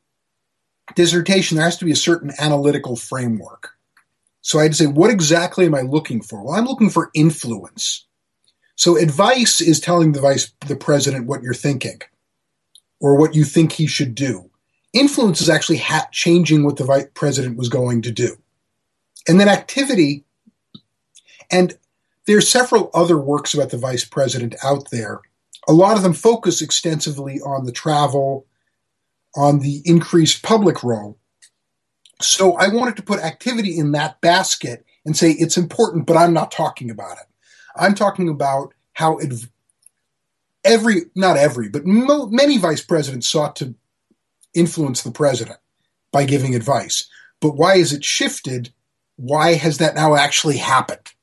[0.96, 3.72] dissertation, there has to be a certain analytical framework.
[4.42, 6.44] So I had to say, what exactly am I looking for?
[6.44, 8.08] Well, I'm looking for influence.
[8.82, 12.02] So advice is telling the vice, the president what you're thinking
[13.00, 14.50] or what you think he should do.
[14.92, 18.38] Influence is actually ha- changing what the vice president was going to do.
[19.28, 20.26] And then activity,
[21.52, 21.78] and
[22.26, 25.22] there are several other works about the vice president out there.
[25.68, 28.48] A lot of them focus extensively on the travel,
[29.36, 31.20] on the increased public role.
[32.20, 36.34] So I wanted to put activity in that basket and say it's important, but I'm
[36.34, 37.31] not talking about it.
[37.76, 39.34] I'm talking about how it,
[40.64, 43.76] every, not every, but mo- many vice presidents sought to
[44.54, 45.60] influence the president
[46.12, 47.10] by giving advice.
[47.40, 48.72] But why has it shifted?
[49.16, 51.14] Why has that now actually happened?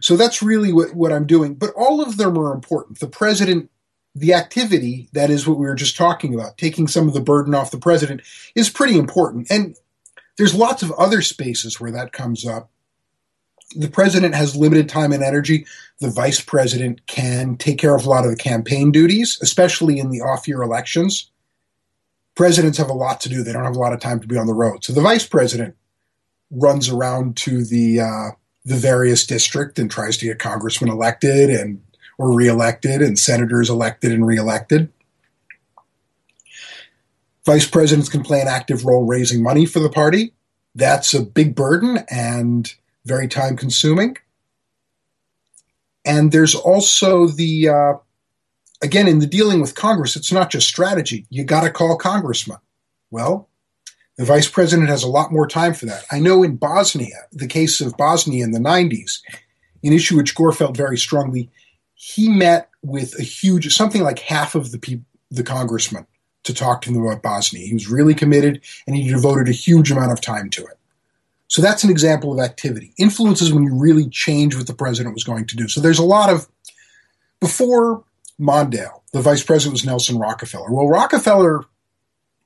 [0.00, 1.54] So that's really what, what I'm doing.
[1.54, 3.00] But all of them are important.
[3.00, 3.70] The president
[4.16, 7.54] the activity, that is what we were just talking about, taking some of the burden
[7.54, 8.22] off the president,
[8.54, 9.46] is pretty important.
[9.50, 9.76] And
[10.38, 12.70] there's lots of other spaces where that comes up.
[13.74, 15.66] The president has limited time and energy.
[16.00, 20.10] The vice president can take care of a lot of the campaign duties, especially in
[20.10, 21.30] the off year elections.
[22.34, 23.42] Presidents have a lot to do.
[23.42, 24.84] They don't have a lot of time to be on the road.
[24.84, 25.74] So the vice president
[26.50, 28.30] runs around to the uh,
[28.64, 31.82] the various district and tries to get congressmen elected and
[32.18, 34.92] or reelected and senators elected and reelected.
[37.44, 40.32] Vice presidents can play an active role raising money for the party.
[40.74, 42.74] That's a big burden and
[43.06, 44.16] very time consuming.
[46.04, 47.92] And there's also the, uh,
[48.82, 51.26] again, in the dealing with Congress, it's not just strategy.
[51.30, 52.58] You got to call congressmen.
[53.10, 53.48] Well,
[54.16, 56.04] the vice president has a lot more time for that.
[56.10, 59.20] I know in Bosnia, the case of Bosnia in the 90s,
[59.82, 61.50] an issue which Gore felt very strongly,
[61.94, 66.06] he met with a huge, something like half of the people, the congressmen
[66.44, 67.66] to talk to them about Bosnia.
[67.66, 70.75] He was really committed and he devoted a huge amount of time to it.
[71.48, 72.92] So that's an example of activity.
[72.98, 75.68] Influence is when you really change what the president was going to do.
[75.68, 76.48] So there's a lot of,
[77.40, 78.02] before
[78.40, 80.72] Mondale, the vice president was Nelson Rockefeller.
[80.72, 81.64] Well, Rockefeller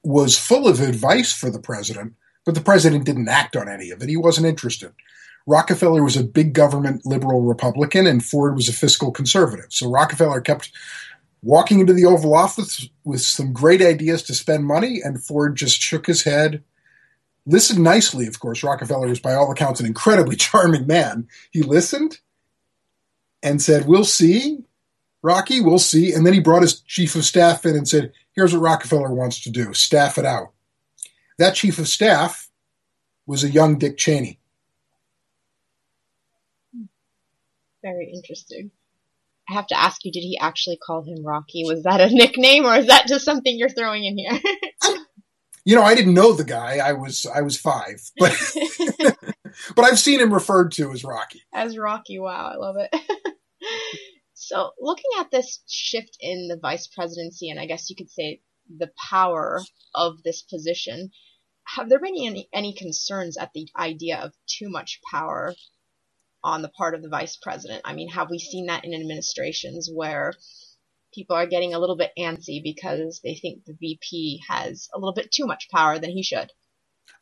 [0.03, 4.03] was full of advice for the president, but the president didn't act on any of
[4.03, 4.09] it.
[4.09, 4.93] He wasn't interested.
[5.47, 9.67] Rockefeller was a big government liberal Republican and Ford was a fiscal conservative.
[9.71, 10.71] So Rockefeller kept
[11.43, 15.81] walking into the Oval Office with some great ideas to spend money, and Ford just
[15.81, 16.63] shook his head,
[17.47, 18.63] listened nicely, of course.
[18.63, 21.29] Rockefeller was, by all accounts, an incredibly charming man.
[21.51, 22.21] He listened
[23.43, 24.65] and said, We'll see,
[25.23, 26.13] Rocky, we'll see.
[26.13, 29.41] And then he brought his chief of staff in and said, Here's what Rockefeller wants
[29.41, 30.53] to do staff it out.
[31.39, 32.49] That chief of staff
[33.27, 34.39] was a young Dick Cheney.
[37.83, 38.71] Very interesting.
[39.49, 41.65] I have to ask you, did he actually call him Rocky?
[41.65, 44.33] Was that a nickname or is that just something you're throwing in here?
[45.65, 46.79] you know, I didn't know the guy.
[46.79, 48.37] I was I was five, but
[49.77, 51.43] but I've seen him referred to as Rocky.
[51.53, 52.95] As Rocky, wow, I love it.
[54.35, 58.41] so, looking at this shift in the vice presidency, and I guess you could say
[58.75, 59.61] the power
[59.95, 61.11] of this position,
[61.65, 65.55] have there been any any concerns at the idea of too much power
[66.43, 67.83] on the part of the vice president.
[67.85, 70.33] I mean, have we seen that in administrations where
[71.13, 75.15] people are getting a little bit antsy because they think the VP has a little
[75.15, 76.51] bit too much power than he should?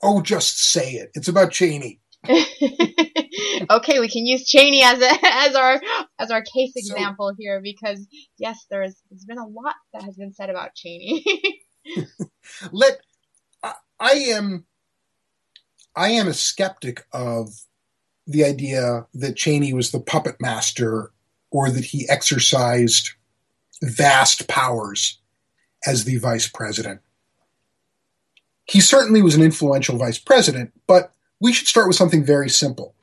[0.02, 1.10] Oh, just say it.
[1.14, 2.00] It's about Cheney.
[2.28, 5.80] okay, we can use Cheney as a, as our
[6.18, 8.06] as our case example so, here because
[8.38, 11.24] yes, there's there's been a lot that has been said about Cheney.
[12.72, 13.00] Let
[13.62, 14.66] I, I am
[15.94, 17.50] I am a skeptic of
[18.26, 21.12] the idea that Cheney was the puppet master
[21.50, 23.12] or that he exercised
[23.82, 25.18] vast powers
[25.86, 27.00] as the vice president.
[28.64, 32.94] He certainly was an influential vice president, but we should start with something very simple.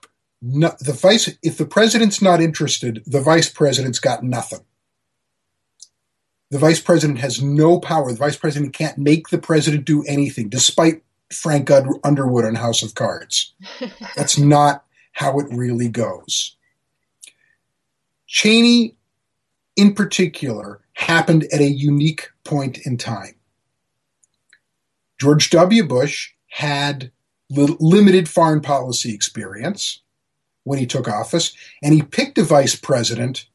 [0.41, 4.59] No, the vice, if the president's not interested, the vice president's got nothing.
[6.51, 8.11] The vice president has no power.
[8.11, 11.01] The vice president can't make the president do anything, despite
[11.31, 11.71] Frank
[12.03, 13.53] Underwood on House of Cards.
[14.15, 16.55] That's not how it really goes.
[18.27, 18.94] Cheney,
[19.75, 23.35] in particular, happened at a unique point in time.
[25.19, 25.85] George W.
[25.85, 27.11] Bush had
[27.49, 30.01] li- limited foreign policy experience
[30.63, 31.53] when he took office,
[31.83, 33.47] and he picked a vice president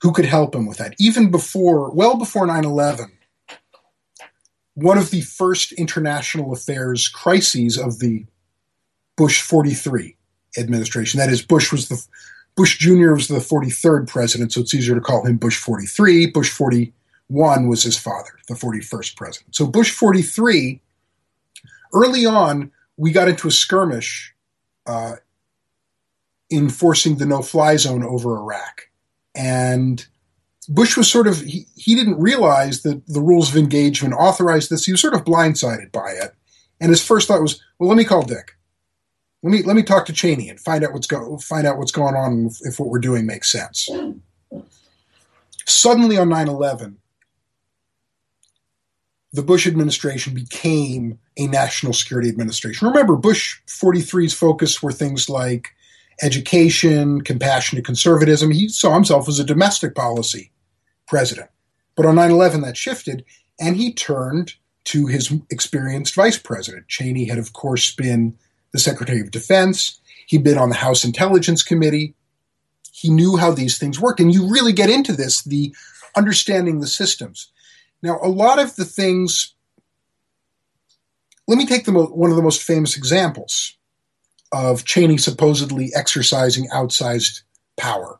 [0.00, 0.94] who could help him with that.
[0.98, 3.12] Even before, well before 9 11,
[4.74, 8.26] one of the first international affairs crises of the
[9.16, 10.16] Bush 43
[10.58, 11.18] administration.
[11.18, 12.04] That is, Bush was the
[12.56, 13.12] Bush Jr.
[13.14, 16.26] was the 43rd president, so it's easier to call him Bush 43.
[16.26, 19.56] Bush 41 was his father, the 41st president.
[19.56, 20.80] So Bush 43,
[21.92, 24.34] early on, we got into a skirmish
[24.86, 25.16] uh,
[26.52, 28.88] enforcing the no-fly zone over Iraq,
[29.34, 30.06] and
[30.68, 34.84] Bush was sort of he, he didn't realize that the rules of engagement authorized this.
[34.84, 36.34] He was sort of blindsided by it,
[36.80, 38.56] and his first thought was, "Well, let me call Dick.
[39.44, 41.92] Let me let me talk to Cheney and find out what's go find out what's
[41.92, 43.90] going on if, what we're doing makes sense."
[45.66, 46.96] Suddenly, on 9/11,
[49.34, 52.88] the Bush administration became a national security administration.
[52.88, 55.72] Remember, Bush 43's focus were things like
[56.22, 58.50] education, compassionate conservatism.
[58.50, 60.52] He saw himself as a domestic policy
[61.06, 61.50] president.
[61.96, 63.26] But on 9 11, that shifted,
[63.60, 66.88] and he turned to his experienced vice president.
[66.88, 68.38] Cheney had, of course, been
[68.74, 72.14] the Secretary of Defense, he'd been on the House Intelligence Committee.
[72.92, 74.18] He knew how these things work.
[74.18, 75.74] And you really get into this the
[76.16, 77.52] understanding the systems.
[78.02, 79.54] Now, a lot of the things,
[81.46, 83.76] let me take the, one of the most famous examples
[84.52, 87.42] of Cheney supposedly exercising outsized
[87.76, 88.18] power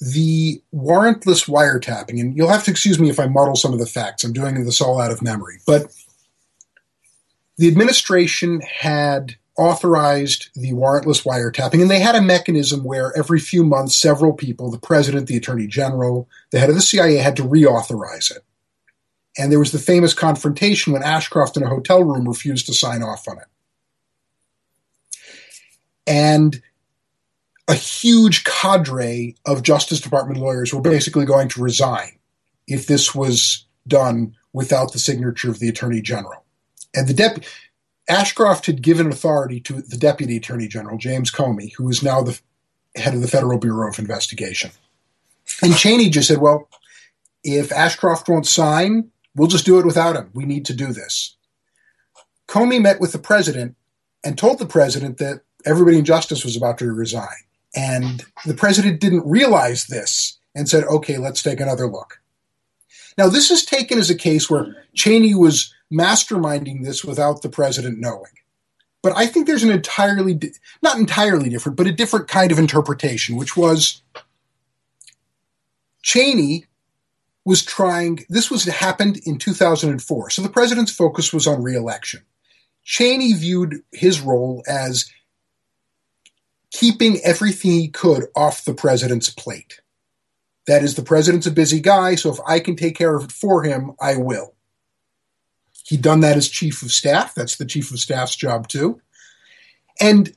[0.00, 3.86] the warrantless wiretapping, and you'll have to excuse me if I muddle some of the
[3.86, 4.24] facts.
[4.24, 5.60] I'm doing this all out of memory.
[5.66, 5.86] But
[7.56, 13.64] the administration had authorized the warrantless wiretapping, and they had a mechanism where every few
[13.64, 17.44] months, several people, the president, the attorney general, the head of the CIA, had to
[17.44, 18.44] reauthorize it.
[19.38, 23.02] And there was the famous confrontation when Ashcroft in a hotel room refused to sign
[23.02, 23.46] off on it.
[26.06, 26.62] And
[27.66, 32.18] a huge cadre of Justice Department lawyers were basically going to resign
[32.66, 36.43] if this was done without the signature of the Attorney General.
[36.94, 37.46] And the deputy
[38.08, 42.38] Ashcroft had given authority to the Deputy Attorney General, James Comey, who is now the
[42.96, 44.70] head of the Federal Bureau of Investigation.
[45.62, 46.68] And Cheney just said, well,
[47.42, 50.30] if Ashcroft won't sign, we'll just do it without him.
[50.34, 51.36] We need to do this.
[52.46, 53.76] Comey met with the president
[54.22, 57.28] and told the president that everybody in justice was about to resign.
[57.74, 62.20] And the president didn't realize this and said, okay, let's take another look.
[63.16, 67.98] Now, this is taken as a case where Cheney was masterminding this without the president
[67.98, 68.32] knowing.
[69.02, 70.40] But I think there's an entirely,
[70.82, 74.02] not entirely different, but a different kind of interpretation, which was
[76.02, 76.66] Cheney
[77.44, 80.30] was trying, this was happened in 2004.
[80.30, 82.22] So the president's focus was on reelection.
[82.82, 85.10] Cheney viewed his role as
[86.70, 89.80] keeping everything he could off the president's plate.
[90.66, 93.32] That is, the president's a busy guy, so if I can take care of it
[93.32, 94.53] for him, I will.
[95.84, 97.34] He'd done that as chief of staff.
[97.34, 99.00] That's the chief of staff's job, too.
[100.00, 100.34] And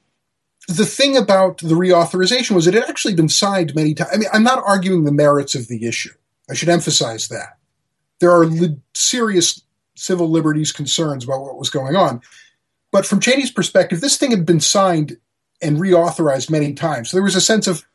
[0.67, 4.11] the thing about the reauthorization was it had actually been signed many times.
[4.13, 6.13] I mean, I'm not arguing the merits of the issue.
[6.49, 7.57] I should emphasize that.
[8.19, 9.61] There are li- serious
[9.95, 12.21] civil liberties concerns about what was going on.
[12.91, 15.17] But from Cheney's perspective, this thing had been signed
[15.61, 17.09] and reauthorized many times.
[17.09, 17.85] So there was a sense of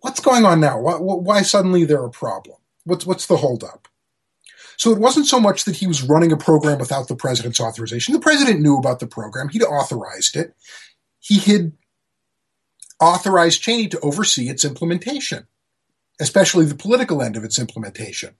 [0.00, 0.78] what's going on now?
[0.80, 2.56] Why, why suddenly there a problem?
[2.84, 3.88] What's what's the holdup?
[4.80, 8.14] So it wasn't so much that he was running a program without the president's authorization.
[8.14, 9.50] The president knew about the program.
[9.50, 10.56] He'd authorized it.
[11.18, 11.72] He had
[12.98, 15.46] authorized Cheney to oversee its implementation,
[16.18, 18.36] especially the political end of its implementation.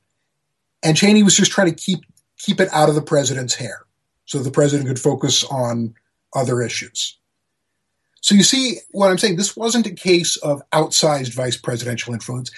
[0.82, 2.06] And Cheney was just trying to keep
[2.38, 3.84] keep it out of the president's hair
[4.24, 5.94] so the president could focus on
[6.34, 7.18] other issues.
[8.22, 9.36] So you see what I'm saying?
[9.36, 12.50] This wasn't a case of outsized vice presidential influence.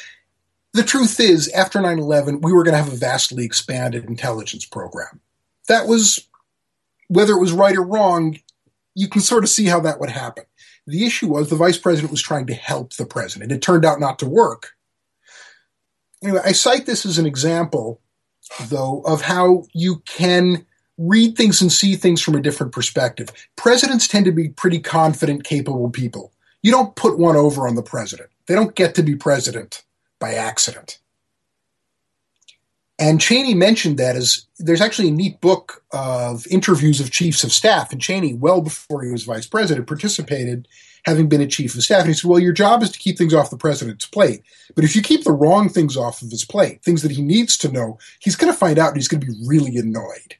[0.74, 4.64] The truth is, after 9 11, we were going to have a vastly expanded intelligence
[4.64, 5.20] program.
[5.68, 6.26] That was,
[7.08, 8.38] whether it was right or wrong,
[8.94, 10.44] you can sort of see how that would happen.
[10.86, 13.52] The issue was the vice president was trying to help the president.
[13.52, 14.72] It turned out not to work.
[16.22, 18.00] Anyway, I cite this as an example,
[18.68, 20.64] though, of how you can
[20.96, 23.28] read things and see things from a different perspective.
[23.56, 26.32] Presidents tend to be pretty confident, capable people.
[26.62, 28.30] You don't put one over on the president.
[28.46, 29.82] They don't get to be president
[30.22, 31.00] by accident.
[32.96, 37.50] And Cheney mentioned that as there's actually a neat book of interviews of chiefs of
[37.52, 37.90] staff.
[37.90, 40.68] And Cheney, well before he was vice president, participated,
[41.04, 42.02] having been a chief of staff.
[42.02, 44.42] And he said, Well, your job is to keep things off the president's plate.
[44.76, 47.56] But if you keep the wrong things off of his plate, things that he needs
[47.58, 50.36] to know, he's going to find out and he's going to be really annoyed.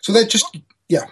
[0.00, 1.06] So that just, yeah.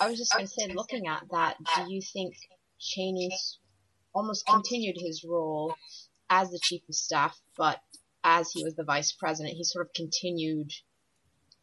[0.00, 2.36] I was just going to say, looking at that, do you think
[2.78, 3.58] Cheney's
[4.14, 5.74] almost continued his role
[6.30, 7.80] as the chief of staff, but
[8.24, 10.72] as he was the vice president, he sort of continued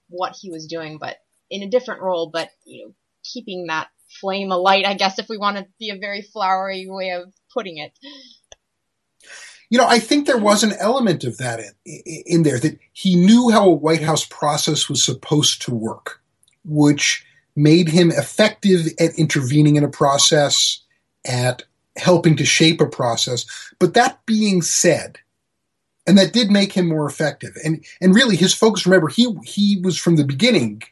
[0.10, 1.18] what he was doing, but
[1.50, 2.94] in a different role, but you know,
[3.24, 3.88] keeping that
[4.22, 7.78] flame alight, I guess, if we want to be a very flowery way of putting
[7.78, 7.92] it.
[9.70, 13.16] You know, I think there was an element of that in, in there that he
[13.16, 16.22] knew how a White House process was supposed to work,
[16.66, 17.24] which
[17.56, 20.82] made him effective at intervening in a process,
[21.26, 21.64] at
[22.00, 23.46] helping to shape a process.
[23.80, 25.20] But that being said,
[26.08, 27.56] and that did make him more effective.
[27.64, 28.86] And and really, his focus.
[28.86, 30.84] Remember, he he was from the beginning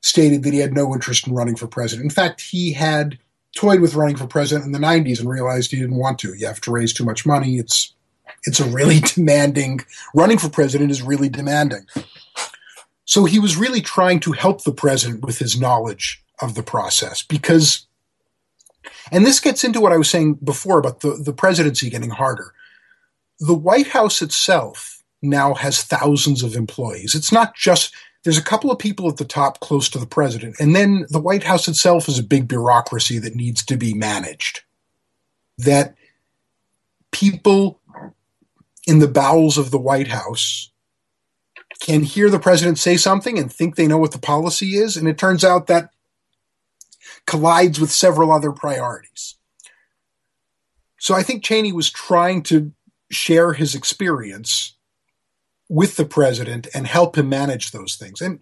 [0.00, 2.04] stated that he had no interest in running for president.
[2.04, 3.18] In fact, he had
[3.56, 6.34] toyed with running for president in the 90s and realized he didn't want to.
[6.34, 7.56] You have to raise too much money.
[7.56, 7.92] It's
[8.44, 9.80] it's a really demanding
[10.14, 11.86] running for president is really demanding.
[13.04, 17.22] So he was really trying to help the president with his knowledge of the process
[17.22, 17.86] because
[19.10, 22.52] and this gets into what I was saying before about the, the presidency getting harder
[23.38, 27.14] the White House itself now has thousands of employees.
[27.14, 30.56] It's not just there's a couple of people at the top close to the president,
[30.58, 34.60] and then the White House itself is a big bureaucracy that needs to be managed.
[35.58, 35.94] That
[37.12, 37.80] people
[38.86, 40.70] in the bowels of the White House
[41.80, 45.06] can hear the president say something and think they know what the policy is, and
[45.06, 45.90] it turns out that
[47.26, 49.36] collides with several other priorities.
[50.98, 52.72] So I think Cheney was trying to
[53.10, 54.74] share his experience
[55.68, 58.20] with the president and help him manage those things.
[58.20, 58.40] And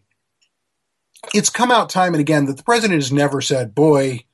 [1.32, 4.24] it's come out time and again that the president has never said, boy,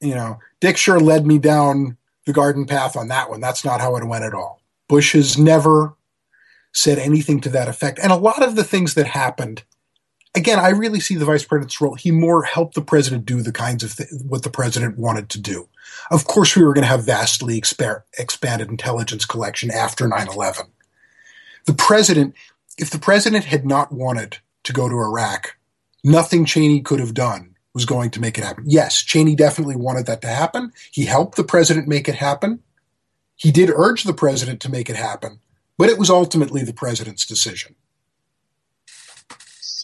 [0.00, 1.96] you know, Dick sure led me down
[2.26, 3.40] the garden path on that one.
[3.40, 4.62] That's not how it went at all.
[4.88, 5.96] Bush has never
[6.72, 7.98] said anything to that effect.
[8.02, 9.64] And a lot of the things that happened,
[10.38, 11.94] again, I really see the vice president's role.
[11.94, 15.40] He more helped the president do the kinds of th- what the president wanted to
[15.40, 15.68] do.
[16.10, 20.66] Of course, we were going to have vastly exper- expanded intelligence collection after 9 11.
[21.66, 22.34] The president,
[22.78, 25.56] if the president had not wanted to go to Iraq,
[26.02, 28.64] nothing Cheney could have done was going to make it happen.
[28.66, 30.72] Yes, Cheney definitely wanted that to happen.
[30.90, 32.60] He helped the president make it happen.
[33.36, 35.40] He did urge the president to make it happen,
[35.76, 37.74] but it was ultimately the president's decision.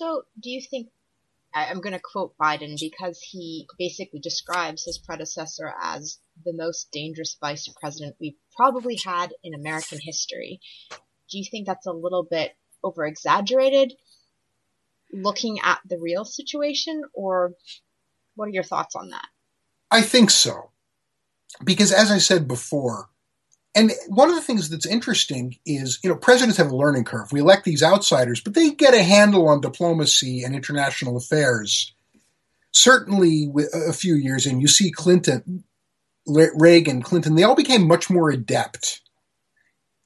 [0.05, 0.88] So, do you think
[1.55, 7.38] I'm going to quote Biden because he basically describes his predecessor as the most dangerous
[7.40, 10.61] vice president we've probably had in American history.
[11.30, 13.94] Do you think that's a little bit over exaggerated
[15.11, 17.55] looking at the real situation, or
[18.34, 19.26] what are your thoughts on that?
[19.90, 20.70] I think so.
[21.62, 23.09] Because as I said before,
[23.75, 27.33] and one of the things that's interesting is, you know, presidents have a learning curve.
[27.33, 31.93] We elect these outsiders, but they get a handle on diplomacy and international affairs.
[32.70, 33.53] Certainly,
[33.89, 35.64] a few years in, you see Clinton,
[36.27, 39.01] Reagan, Clinton, they all became much more adept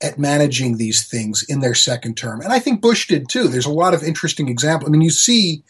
[0.02, 2.40] at managing these things in their second term.
[2.40, 3.48] And I think Bush did too.
[3.48, 4.88] There's a lot of interesting examples.
[4.88, 5.64] I mean, you see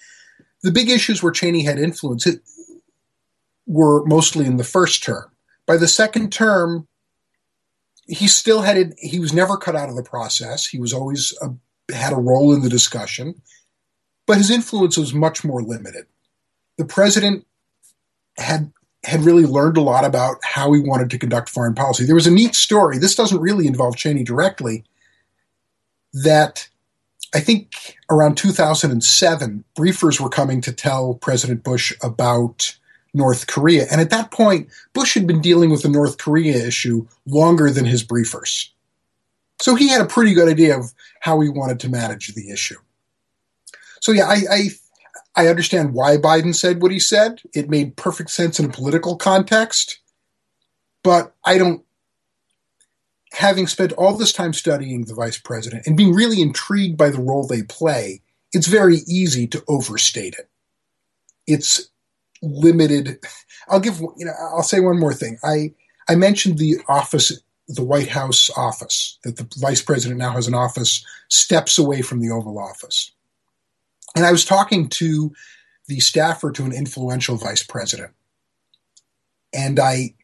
[0.63, 2.27] the big issues where Cheney had influence
[3.67, 5.31] were mostly in the first term.
[5.67, 6.87] By the second term,
[8.09, 8.95] he still had it.
[8.99, 10.67] He was never cut out of the process.
[10.67, 11.55] He was always a,
[11.95, 13.41] had a role in the discussion,
[14.27, 16.07] but his influence was much more limited.
[16.79, 17.47] The president
[18.39, 18.73] had
[19.05, 22.05] had really learned a lot about how he wanted to conduct foreign policy.
[22.05, 22.99] There was a neat story.
[22.99, 24.85] This doesn't really involve Cheney directly.
[26.13, 26.69] That
[27.35, 32.77] I think around 2007, briefers were coming to tell President Bush about
[33.15, 33.87] North Korea.
[33.91, 37.85] And at that point, Bush had been dealing with the North Korea issue longer than
[37.85, 38.69] his briefers.
[39.61, 42.79] So he had a pretty good idea of how he wanted to manage the issue.
[44.01, 44.69] So yeah, I, I,
[45.35, 47.41] I understand why Biden said what he said.
[47.55, 49.99] It made perfect sense in a political context.
[51.03, 51.85] But I don't
[53.33, 57.21] having spent all this time studying the vice president and being really intrigued by the
[57.21, 58.21] role they play,
[58.53, 60.49] it's very easy to overstate it.
[61.47, 61.89] It's
[62.43, 63.19] limited.
[63.69, 65.39] I'll give you know I'll say one more thing.
[65.45, 65.73] I
[66.09, 70.55] I mentioned the office, the White House office, that the vice president now has an
[70.55, 73.13] office steps away from the Oval Office,
[74.17, 75.33] and I was talking to
[75.87, 78.13] the staffer to an influential vice president,
[79.53, 80.15] and I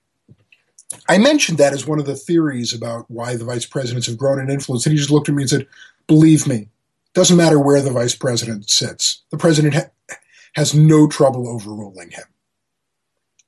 [1.08, 4.38] I mentioned that as one of the theories about why the vice presidents have grown
[4.38, 5.66] in influence, and he just looked at me and said,
[6.06, 6.68] "Believe me,
[7.14, 9.22] doesn't matter where the vice president sits.
[9.30, 10.16] The president ha-
[10.54, 12.24] has no trouble overruling him.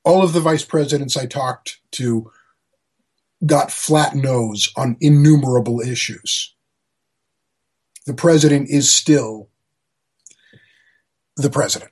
[0.04, 2.30] All of the vice presidents I talked to
[3.44, 6.54] got flat nose on innumerable issues.
[8.06, 9.48] The president is still
[11.36, 11.90] the president.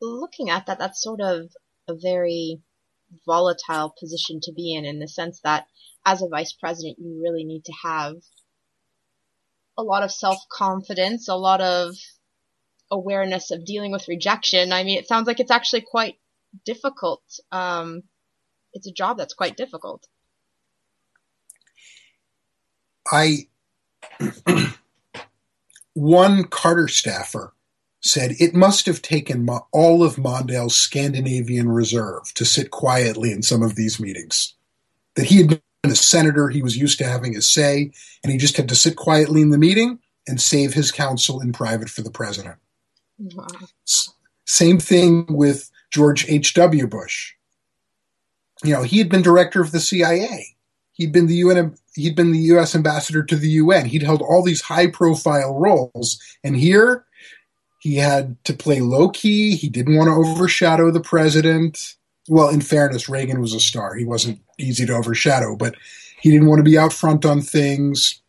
[0.00, 1.50] Looking at that, that's sort of
[1.88, 2.60] a very
[3.26, 5.66] volatile position to be in, in the sense that
[6.06, 8.16] as a vice president, you really need to have
[9.76, 11.94] a lot of self confidence, a lot of
[12.90, 14.72] awareness of dealing with rejection.
[14.72, 16.16] I mean, it sounds like it's actually quite
[16.64, 17.22] difficult.
[17.52, 18.02] Um,
[18.72, 20.06] it's a job that's quite difficult.
[23.10, 23.48] I
[25.94, 27.54] one Carter staffer
[28.00, 33.62] said it must have taken all of Mondale's Scandinavian reserve to sit quietly in some
[33.62, 34.54] of these meetings.
[35.16, 38.38] That he had been a senator, he was used to having a say, and he
[38.38, 42.02] just had to sit quietly in the meeting and save his counsel in private for
[42.02, 42.56] the president.
[43.20, 43.46] Wow.
[44.46, 46.86] Same thing with George H.W.
[46.86, 47.34] Bush.
[48.64, 50.56] You know, he had been director of the CIA.
[50.92, 53.86] He'd been the UN he'd been the US ambassador to the UN.
[53.86, 56.20] He'd held all these high profile roles.
[56.44, 57.04] And here
[57.80, 59.56] he had to play low key.
[59.56, 61.96] He didn't want to overshadow the president.
[62.28, 63.94] Well, in fairness, Reagan was a star.
[63.94, 65.74] He wasn't easy to overshadow, but
[66.20, 68.20] he didn't want to be out front on things.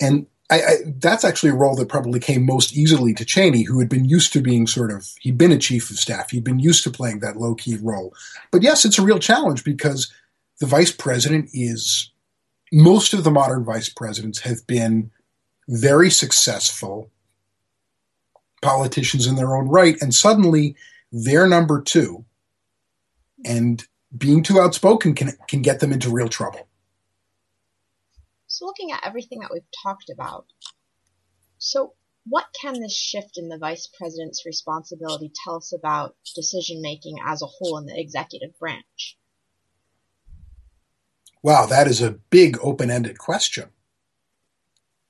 [0.00, 3.80] And I, I, that's actually a role that probably came most easily to Cheney, who
[3.80, 6.58] had been used to being sort of, he'd been a chief of staff, he'd been
[6.58, 8.14] used to playing that low key role.
[8.50, 10.12] But yes, it's a real challenge because
[10.60, 12.10] the vice president is,
[12.72, 15.10] most of the modern vice presidents have been
[15.68, 17.10] very successful
[18.62, 20.74] politicians in their own right, and suddenly
[21.12, 22.24] they're number two,
[23.44, 23.86] and
[24.16, 26.66] being too outspoken can can get them into real trouble.
[28.54, 30.46] So, looking at everything that we've talked about,
[31.58, 31.94] so
[32.26, 37.42] what can this shift in the vice president's responsibility tell us about decision making as
[37.42, 39.18] a whole in the executive branch?
[41.42, 43.70] Wow, that is a big open ended question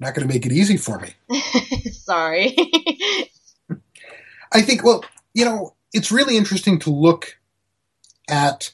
[0.01, 1.15] not going to make it easy for me.
[1.93, 2.57] Sorry.
[4.53, 7.39] I think, well, you know, it's really interesting to look
[8.29, 8.73] at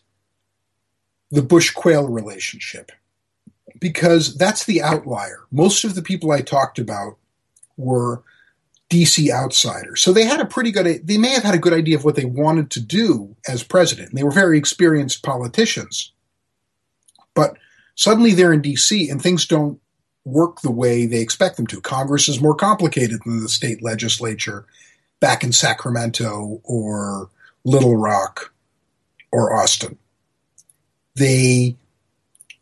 [1.30, 2.92] the Bush Quayle relationship
[3.80, 5.40] because that's the outlier.
[5.50, 7.16] Most of the people I talked about
[7.76, 8.22] were
[8.90, 10.02] DC outsiders.
[10.02, 12.16] So they had a pretty good, they may have had a good idea of what
[12.16, 14.14] they wanted to do as president.
[14.14, 16.12] They were very experienced politicians.
[17.34, 17.56] But
[17.94, 19.80] suddenly they're in DC and things don't
[20.24, 21.80] work the way they expect them to.
[21.80, 24.66] Congress is more complicated than the state legislature
[25.20, 27.30] back in Sacramento or
[27.64, 28.52] Little Rock
[29.32, 29.98] or Austin.
[31.14, 31.76] They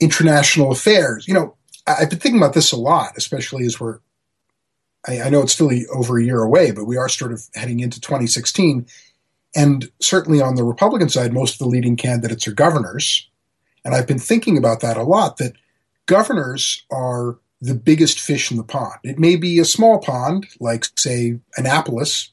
[0.01, 1.27] international affairs.
[1.27, 3.99] You know, I've been thinking about this a lot, especially as we're.
[5.07, 7.81] I, I know it's still over a year away, but we are sort of heading
[7.81, 8.87] into 2016,
[9.55, 13.29] and certainly on the Republican side, most of the leading candidates are governors,
[13.85, 15.37] and I've been thinking about that a lot.
[15.39, 15.53] That
[16.07, 18.99] governors are the biggest fish in the pond.
[19.03, 22.31] It may be a small pond, like, say, Annapolis,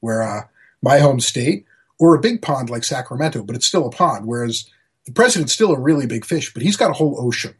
[0.00, 0.42] where uh,
[0.82, 1.64] my home state,
[1.98, 4.68] or a big pond like Sacramento, but it's still a pond, whereas
[5.06, 7.54] the president's still a really big fish, but he's got a whole ocean.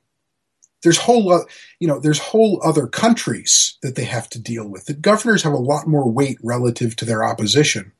[0.82, 1.44] There's whole, uh,
[1.78, 4.86] you know, there's whole other countries that they have to deal with.
[4.86, 7.92] The governors have a lot more weight relative to their opposition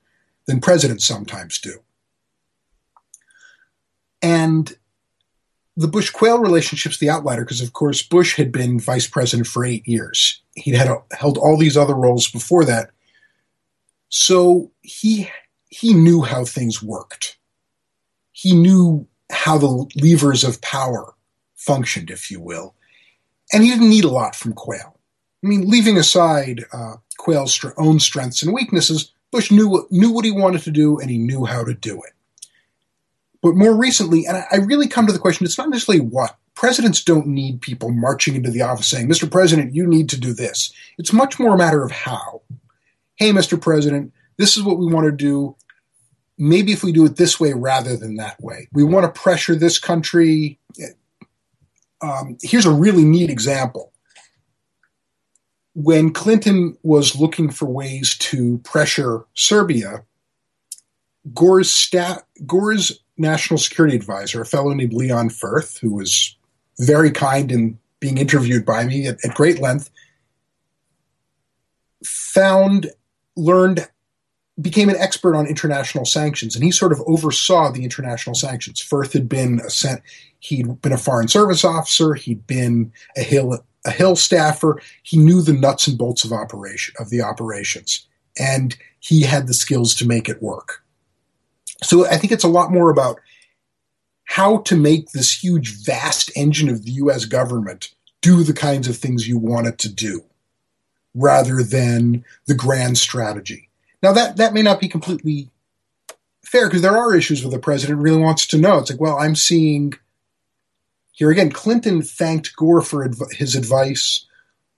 [0.47, 1.81] than presidents sometimes do.
[4.23, 4.75] And
[5.77, 9.65] the Bush Quayle relationship's the outlier because, of course, Bush had been vice president for
[9.65, 10.43] eight years.
[10.55, 12.91] He'd had a, held all these other roles before that,
[14.09, 15.31] so he
[15.69, 17.39] he knew how things worked.
[18.33, 21.15] He knew how the levers of power
[21.57, 22.75] functioned, if you will,
[23.53, 24.99] and he didn't need a lot from Quayle.
[25.43, 30.31] I mean, leaving aside uh, Quayle's own strengths and weaknesses, Bush knew knew what he
[30.31, 32.13] wanted to do, and he knew how to do it.
[33.43, 36.37] But more recently, and I really come to the question, it's not necessarily what.
[36.55, 39.31] Presidents don't need people marching into the office saying, Mr.
[39.31, 40.73] President, you need to do this.
[40.99, 42.43] It's much more a matter of how.
[43.17, 43.59] Hey, Mr.
[43.59, 45.57] President, this is what we want to do.
[46.43, 48.67] Maybe if we do it this way rather than that way.
[48.73, 50.59] We want to pressure this country.
[52.01, 53.93] Um, here's a really neat example.
[55.75, 60.05] When Clinton was looking for ways to pressure Serbia,
[61.35, 61.91] Gore's,
[62.47, 66.37] Gore's national security advisor, a fellow named Leon Fuerth, who was
[66.79, 69.91] very kind in being interviewed by me at, at great length,
[72.03, 72.91] found,
[73.37, 73.87] learned
[74.61, 78.81] became an expert on international sanctions, and he sort of oversaw the international sanctions.
[78.81, 80.01] Fuerth had been a
[80.41, 84.81] he'd been a foreign service officer, he'd been a Hill a Hill staffer.
[85.03, 88.07] He knew the nuts and bolts of operation of the operations,
[88.39, 90.85] and he had the skills to make it work.
[91.83, 93.19] So I think it's a lot more about
[94.25, 97.25] how to make this huge, vast engine of the U.S.
[97.25, 100.23] government do the kinds of things you want it to do,
[101.15, 103.70] rather than the grand strategy.
[104.03, 105.51] Now that that may not be completely
[106.45, 108.79] fair because there are issues where the president really wants to know.
[108.79, 109.95] It's like, well, I'm seeing
[111.13, 111.53] here again.
[111.53, 114.27] Clinton thanked Gore for adv- his advice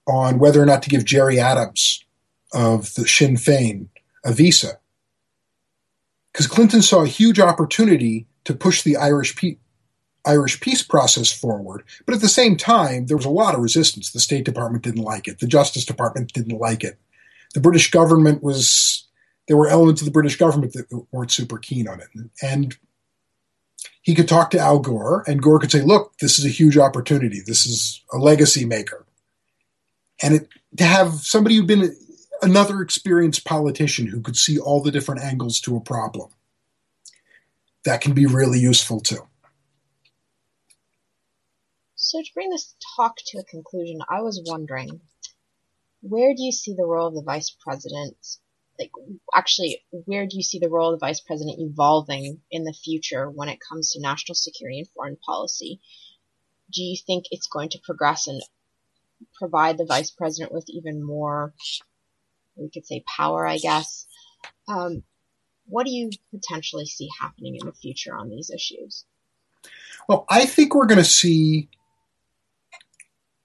[0.07, 2.05] on whether or not to give Gerry Adams
[2.53, 3.89] of the Sinn Féin
[4.25, 4.79] a visa
[6.33, 9.37] because Clinton saw a huge opportunity to push the Irish
[10.25, 11.83] Irish peace process forward.
[12.07, 14.11] But at the same time, there was a lot of resistance.
[14.11, 15.41] The State Department didn't like it.
[15.41, 16.99] The Justice Department didn't like it.
[17.55, 19.07] The British government was
[19.49, 22.09] there were elements of the British government that weren't super keen on it.
[22.43, 22.77] And
[24.03, 26.77] he could talk to Al Gore, and Gore could say, "Look, this is a huge
[26.77, 27.41] opportunity.
[27.45, 29.07] This is a legacy maker."
[30.23, 31.97] And it, to have somebody who'd been
[32.43, 36.31] another experienced politician who could see all the different angles to a problem,
[37.85, 39.27] that can be really useful too.
[41.97, 45.01] So to bring this talk to a conclusion, I was wondering,
[46.01, 48.17] where do you see the role of the vice president
[48.83, 48.91] like
[49.35, 53.31] actually where do you see the role of the vice president evolving in the future
[53.31, 55.81] when it comes to national security and foreign policy?
[56.73, 58.43] Do you think it's going to progress and
[59.39, 61.53] provide the vice president with even more,
[62.57, 64.07] we could say, power, I guess?
[64.69, 65.03] Um,
[65.67, 69.05] what do you potentially see happening in the future on these issues?
[70.09, 71.69] Well, I think we're going to see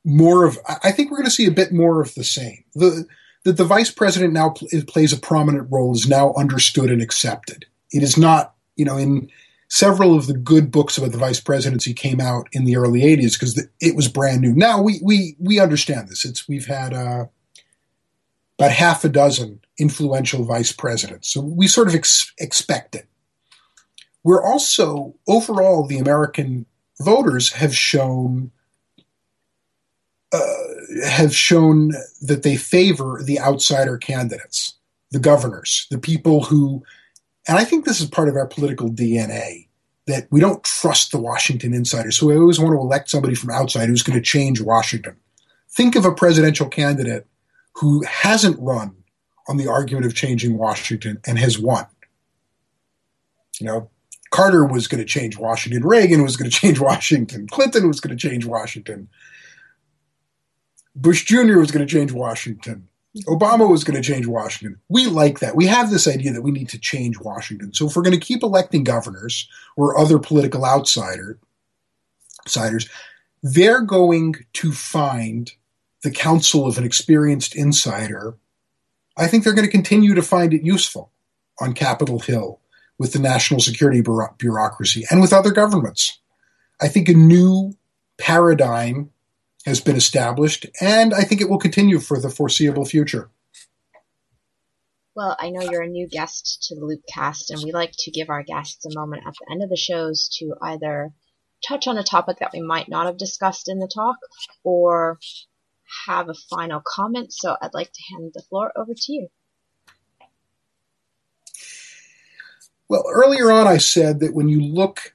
[0.03, 0.57] more of.
[0.83, 2.63] I think we're going to see a bit more of the same.
[2.73, 3.05] The
[3.47, 7.65] that the vice president now pl- plays a prominent role is now understood and accepted.
[7.93, 9.29] It is not, you know, in
[9.69, 13.39] several of the good books about the vice presidency came out in the early 80s
[13.39, 14.53] because it was brand new.
[14.53, 16.25] Now we we we understand this.
[16.25, 17.27] It's we've had uh,
[18.59, 23.07] about half a dozen influential vice presidents, so we sort of ex- expect it.
[24.25, 26.65] We're also overall the American
[26.99, 28.51] voters have shown
[30.33, 30.67] uh,
[31.05, 34.75] have shown that they favor the outsider candidates,
[35.11, 36.83] the governors, the people who,
[37.47, 39.67] and I think this is part of our political DNA
[40.07, 42.17] that we don't trust the Washington insiders.
[42.17, 45.17] So we always want to elect somebody from outside who's going to change Washington.
[45.69, 47.27] Think of a presidential candidate
[47.73, 48.95] who hasn't run
[49.47, 51.85] on the argument of changing Washington and has won.
[53.59, 53.89] You know,
[54.31, 55.85] Carter was going to change Washington.
[55.85, 57.47] Reagan was going to change Washington.
[57.47, 59.09] Clinton was going to change Washington.
[60.97, 61.59] Bush Jr.
[61.59, 62.87] was going to change Washington.
[63.27, 64.79] Obama was going to change Washington.
[64.89, 65.55] We like that.
[65.55, 67.73] We have this idea that we need to change Washington.
[67.73, 71.39] So if we're going to keep electing governors or other political outsider,
[72.41, 72.89] outsiders,
[73.41, 75.51] they're going to find
[76.03, 78.37] the counsel of an experienced insider.
[79.15, 81.11] I think they're going to continue to find it useful
[81.59, 82.59] on Capitol Hill
[82.99, 84.03] with the national security
[84.37, 86.19] bureaucracy and with other governments.
[86.81, 87.75] I think a new
[88.17, 89.11] paradigm
[89.68, 93.30] has been established, and I think it will continue for the foreseeable future.
[95.13, 98.30] Well, I know you're a new guest to the Loopcast, and we like to give
[98.30, 101.11] our guests a moment at the end of the shows to either
[101.68, 104.15] touch on a topic that we might not have discussed in the talk
[104.63, 105.20] or
[106.05, 107.34] have a final comment.
[107.34, 109.28] So I'd like to hand the floor over to you.
[112.88, 115.13] Well, earlier on, I said that when you look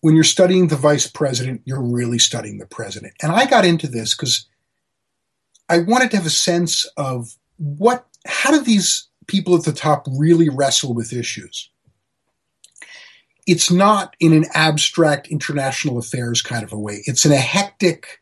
[0.00, 3.14] when you're studying the vice president, you're really studying the president.
[3.22, 4.46] And I got into this because
[5.68, 10.06] I wanted to have a sense of what, how do these people at the top
[10.18, 11.70] really wrestle with issues?
[13.46, 17.02] It's not in an abstract international affairs kind of a way.
[17.04, 18.20] It's in a hectic,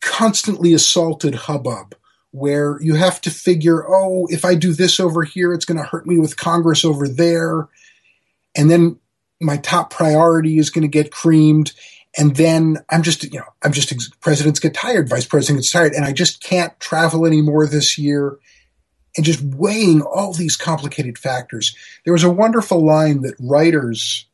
[0.00, 1.94] constantly assaulted hubbub
[2.32, 5.86] where you have to figure, oh, if I do this over here, it's going to
[5.86, 7.68] hurt me with Congress over there.
[8.56, 8.99] And then
[9.40, 11.72] my top priority is going to get creamed.
[12.18, 15.92] And then I'm just, you know, I'm just, presidents get tired, vice president gets tired,
[15.92, 18.38] and I just can't travel anymore this year.
[19.16, 21.74] And just weighing all these complicated factors.
[22.04, 24.26] There was a wonderful line that writers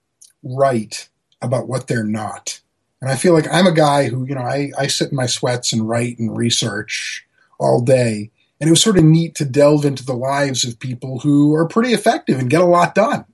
[0.43, 1.09] write
[1.41, 2.61] about what they're not.
[3.01, 5.27] And I feel like I'm a guy who, you know, I, I sit in my
[5.27, 7.27] sweats and write and research
[7.59, 8.31] all day.
[8.61, 11.69] And it was sort of neat to delve into the lives of people who are
[11.69, 13.25] pretty effective and get a lot done.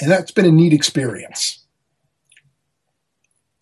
[0.00, 1.58] And that's been a neat experience.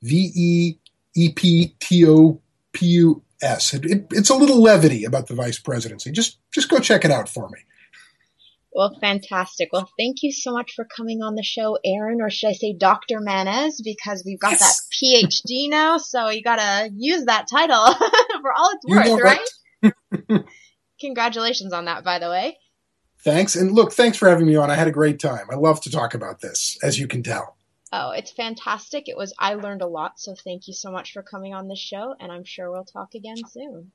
[0.03, 0.77] V E
[1.17, 3.75] E P T O P U S.
[3.75, 6.13] It, it, it's a little levity about the vice presidency.
[6.13, 7.59] Just just go check it out for me.
[8.73, 9.71] Well, fantastic.
[9.73, 12.75] Well, thank you so much for coming on the show, Aaron, or should I say
[12.79, 13.21] Dr.
[13.21, 14.61] Mannes, because we've got Yes.
[14.61, 17.85] that PhD now, so you gotta use that title
[18.41, 20.45] for all it's You worth, know right?
[21.01, 22.59] Congratulations on that, by the way.
[23.25, 23.57] Thanks.
[23.57, 24.71] And look, thanks for having me on.
[24.71, 25.47] I had a great time.
[25.51, 27.57] I love to talk about this, as you can tell.
[27.93, 29.09] Oh, it's fantastic.
[29.09, 31.77] It was, I learned a lot, so thank you so much for coming on the
[31.77, 33.91] show, and I'm sure we'll talk again soon.